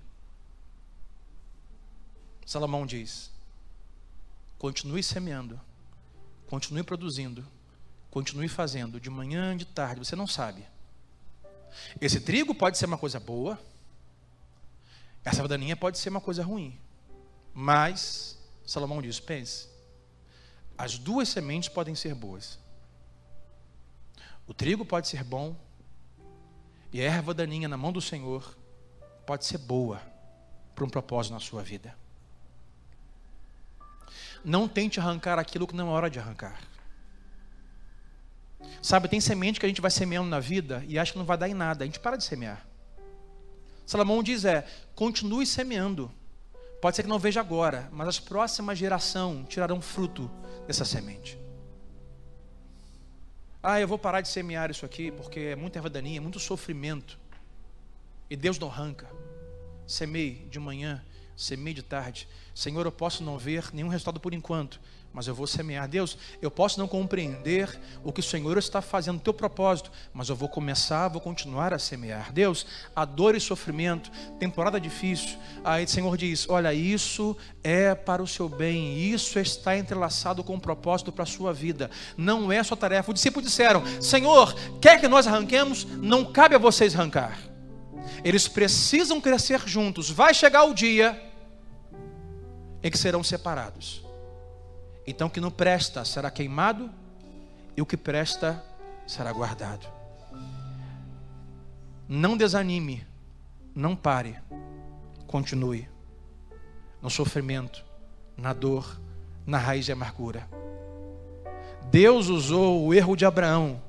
[2.44, 3.30] Salomão diz:
[4.58, 5.60] continue semeando,
[6.48, 7.46] continue produzindo,
[8.10, 10.66] continue fazendo, de manhã, de tarde, você não sabe.
[12.00, 13.58] Esse trigo pode ser uma coisa boa,
[15.24, 16.78] essa daninha pode ser uma coisa ruim,
[17.54, 19.68] mas, Salomão diz: pense,
[20.76, 22.58] as duas sementes podem ser boas.
[24.46, 25.56] O trigo pode ser bom,
[26.92, 28.56] e a erva daninha na mão do Senhor
[29.24, 30.02] pode ser boa
[30.74, 31.96] para um propósito na sua vida.
[34.44, 36.60] Não tente arrancar aquilo que não é hora de arrancar.
[38.80, 41.36] Sabe, tem semente que a gente vai semeando na vida e acha que não vai
[41.36, 41.84] dar em nada.
[41.84, 42.66] A gente para de semear.
[43.86, 46.10] Salomão diz é: continue semeando,
[46.82, 50.28] Pode ser que não veja agora, mas as próximas gerações tirarão fruto
[50.66, 51.38] dessa semente.
[53.62, 56.40] Ah, eu vou parar de semear isso aqui porque é muita erva daninha, é muito
[56.40, 57.16] sofrimento.
[58.28, 59.08] E Deus não arranca.
[59.86, 61.00] Semei de manhã,
[61.36, 62.28] semei de tarde.
[62.54, 64.78] Senhor, eu posso não ver nenhum resultado por enquanto,
[65.12, 65.88] mas eu vou semear.
[65.88, 70.28] Deus, eu posso não compreender o que o Senhor está fazendo, o teu propósito, mas
[70.28, 72.32] eu vou começar, vou continuar a semear.
[72.32, 72.66] Deus,
[72.96, 75.38] a dor e sofrimento, temporada difícil.
[75.62, 80.54] Aí o Senhor diz: Olha, isso é para o seu bem, isso está entrelaçado com
[80.54, 83.10] um propósito para a sua vida, não é sua tarefa.
[83.10, 85.84] Os discípulos disseram: Senhor, quer que nós arranquemos?
[85.84, 87.51] Não cabe a vocês arrancar.
[88.24, 90.10] Eles precisam crescer juntos.
[90.10, 91.20] Vai chegar o dia
[92.82, 94.02] em que serão separados.
[95.06, 96.90] Então o que não presta será queimado
[97.76, 98.62] e o que presta
[99.06, 99.86] será guardado.
[102.08, 103.06] Não desanime,
[103.74, 104.36] não pare,
[105.26, 105.88] continue
[107.00, 107.84] no sofrimento,
[108.36, 109.00] na dor,
[109.46, 110.48] na raiz de amargura.
[111.90, 113.82] Deus usou o erro de Abraão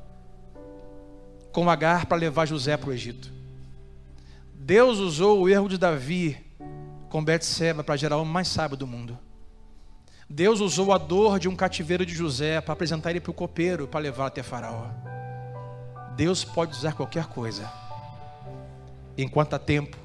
[1.51, 3.32] com Agar para levar José para o Egito.
[4.65, 6.37] Deus usou o erro de Davi
[7.09, 9.19] com Betseba para gerar o mais sábio do mundo.
[10.29, 13.89] Deus usou a dor de um cativeiro de José para apresentar ele para o copeiro,
[13.89, 14.87] para levar até Faraó.
[16.15, 17.69] Deus pode usar qualquer coisa.
[19.17, 19.97] Enquanto há tempo,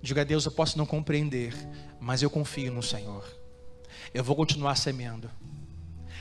[0.00, 1.52] diga a Deus: eu posso não compreender,
[1.98, 3.26] mas eu confio no Senhor.
[4.14, 5.28] Eu vou continuar semeando.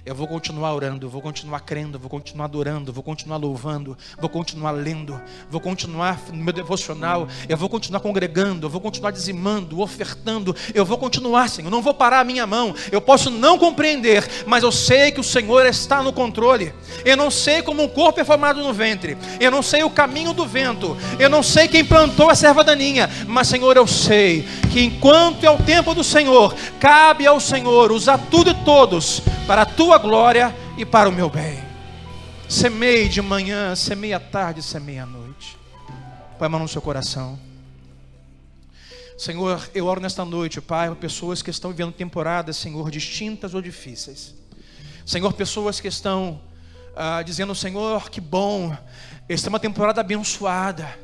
[0.03, 4.71] Eu vou continuar orando, vou continuar crendo, vou continuar adorando, vou continuar louvando, vou continuar
[4.71, 10.55] lendo, vou continuar no meu devocional, eu vou continuar congregando, eu vou continuar dizimando, ofertando,
[10.73, 12.73] eu vou continuar, Senhor, não vou parar a minha mão.
[12.91, 16.73] Eu posso não compreender, mas eu sei que o Senhor está no controle.
[17.05, 20.33] Eu não sei como um corpo é formado no ventre, eu não sei o caminho
[20.33, 24.81] do vento, eu não sei quem plantou a serva daninha, mas Senhor, eu sei que
[24.81, 29.65] enquanto é o tempo do Senhor, cabe ao Senhor usar tudo e todos para a
[29.65, 31.61] tua tua glória e para o meu bem.
[32.47, 35.57] Semei de manhã, semei à tarde, semei à noite.
[36.37, 37.37] Põe a mão no seu coração.
[39.17, 44.33] Senhor, eu oro nesta noite, Pai, pessoas que estão vivendo temporadas, Senhor, distintas ou difíceis.
[45.05, 46.39] Senhor, pessoas que estão
[46.95, 48.73] ah, dizendo, Senhor, que bom,
[49.27, 50.97] esta é uma temporada abençoada.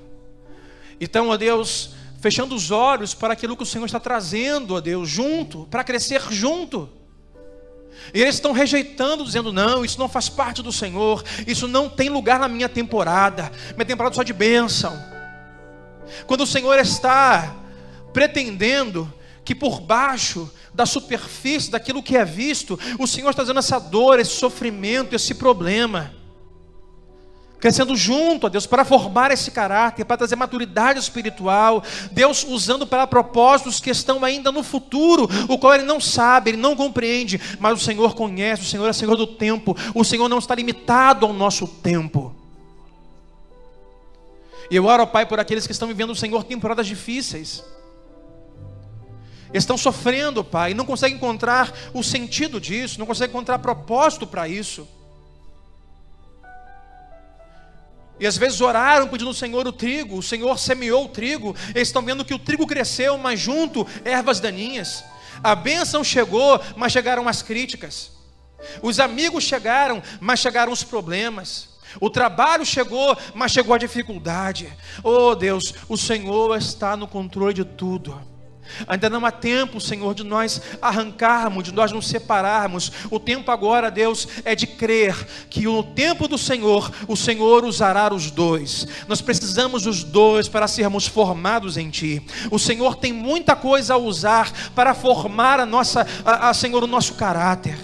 [0.98, 1.90] Então, ó Deus,
[2.22, 6.22] fechando os olhos para aquilo que o Senhor está trazendo, ó Deus, junto, para crescer
[6.32, 6.97] junto.
[8.14, 12.10] E eles estão rejeitando, dizendo: não, isso não faz parte do Senhor, isso não tem
[12.10, 14.98] lugar na minha temporada, minha temporada só de bênção.
[16.26, 17.56] Quando o Senhor está
[18.14, 19.12] pretendendo
[19.44, 24.20] que por baixo da superfície, daquilo que é visto, o Senhor está trazendo essa dor,
[24.20, 26.17] esse sofrimento, esse problema
[27.60, 31.84] crescendo junto a Deus para formar esse caráter, para trazer maturidade espiritual.
[32.12, 36.58] Deus usando para propósitos que estão ainda no futuro, o qual ele não sabe, ele
[36.58, 40.40] não compreende, mas o Senhor conhece, o Senhor é Senhor do tempo, o Senhor não
[40.40, 42.36] está limitado ao nosso tempo.
[44.70, 47.64] E eu oro, Pai, por aqueles que estão vivendo o Senhor temporadas difíceis.
[49.54, 54.86] Estão sofrendo, Pai, não conseguem encontrar o sentido disso, não conseguem encontrar propósito para isso.
[58.20, 61.88] E às vezes oraram pedindo ao Senhor o trigo, o Senhor semeou o trigo, eles
[61.90, 65.04] estão vendo que o trigo cresceu, mas junto ervas daninhas.
[65.44, 68.12] A bênção chegou, mas chegaram as críticas.
[68.82, 71.78] Os amigos chegaram, mas chegaram os problemas.
[72.02, 74.72] O trabalho chegou, mas chegou a dificuldade.
[75.04, 78.20] Oh Deus, o Senhor está no controle de tudo.
[78.88, 82.92] Ainda não há tempo, Senhor, de nós arrancarmos, de nós nos separarmos.
[83.10, 85.16] O tempo agora, Deus, é de crer
[85.50, 88.88] que no tempo do Senhor, o Senhor usará os dois.
[89.08, 92.22] Nós precisamos dos dois para sermos formados em Ti.
[92.52, 96.88] O Senhor tem muita coisa a usar para formar a nossa, a, a Senhor, o
[96.88, 97.78] nosso caráter.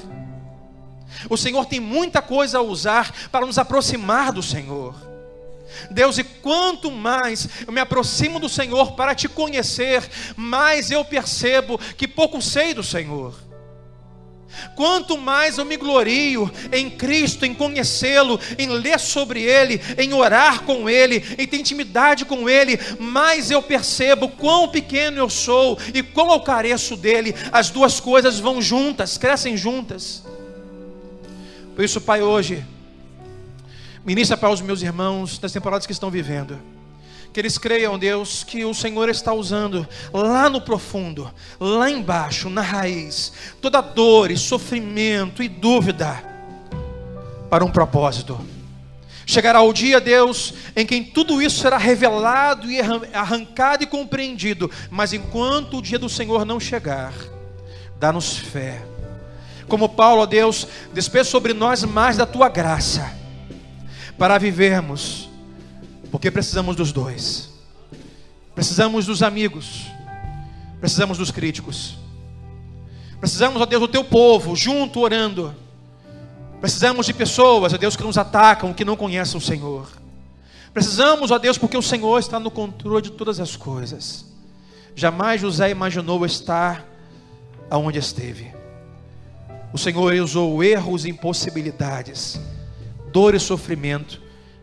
[1.30, 5.13] O Senhor tem muita coisa a usar para nos aproximar do Senhor.
[5.90, 10.04] Deus, e quanto mais eu me aproximo do Senhor para te conhecer,
[10.36, 13.36] mais eu percebo que pouco sei do Senhor.
[14.76, 20.62] Quanto mais eu me glorio em Cristo, em conhecê-lo, em ler sobre Ele, em orar
[20.62, 26.04] com Ele, em ter intimidade com Ele, mais eu percebo quão pequeno eu sou e
[26.04, 27.36] quão eu careço dele.
[27.52, 30.24] As duas coisas vão juntas, crescem juntas.
[31.76, 32.64] Por isso, Pai, hoje
[34.06, 36.60] Ministra para os meus irmãos das temporadas que estão vivendo.
[37.32, 42.62] Que eles creiam, Deus, que o Senhor está usando lá no profundo, lá embaixo, na
[42.62, 46.22] raiz, toda dor e sofrimento e dúvida
[47.50, 48.40] para um propósito.
[49.26, 52.80] Chegará o dia, Deus, em que tudo isso será revelado e
[53.14, 54.70] arrancado e compreendido.
[54.92, 57.14] Mas enquanto o dia do Senhor não chegar,
[57.98, 58.84] dá-nos fé.
[59.68, 63.23] Como Paulo, ó Deus, despeça sobre nós mais da tua graça,
[64.24, 65.28] para vivermos,
[66.10, 67.50] porque precisamos dos dois.
[68.56, 69.82] Precisamos dos amigos,
[70.80, 71.98] precisamos dos críticos.
[73.20, 75.54] Precisamos, ó Deus, do teu povo junto orando
[76.62, 79.90] Precisamos de pessoas, ó Deus, que nos atacam, que não conhecem o Senhor.
[80.74, 84.26] Precisamos, ó Deus, porque o Senhor está no controle de todas as coisas.
[84.96, 86.86] Jamais José imaginou estar
[87.70, 88.54] aonde esteve.
[89.74, 92.40] O Senhor usou erros e impossibilidades,
[93.14, 94.20] dor e sofrimento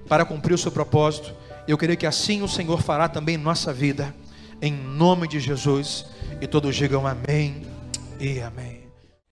[0.08, 1.32] para cumprir o seu propósito.
[1.68, 4.12] Eu creio que assim o Senhor fará também em nossa vida,
[4.60, 6.04] em nome de Jesus.
[6.40, 7.62] E todos digam amém
[8.18, 8.79] e amém.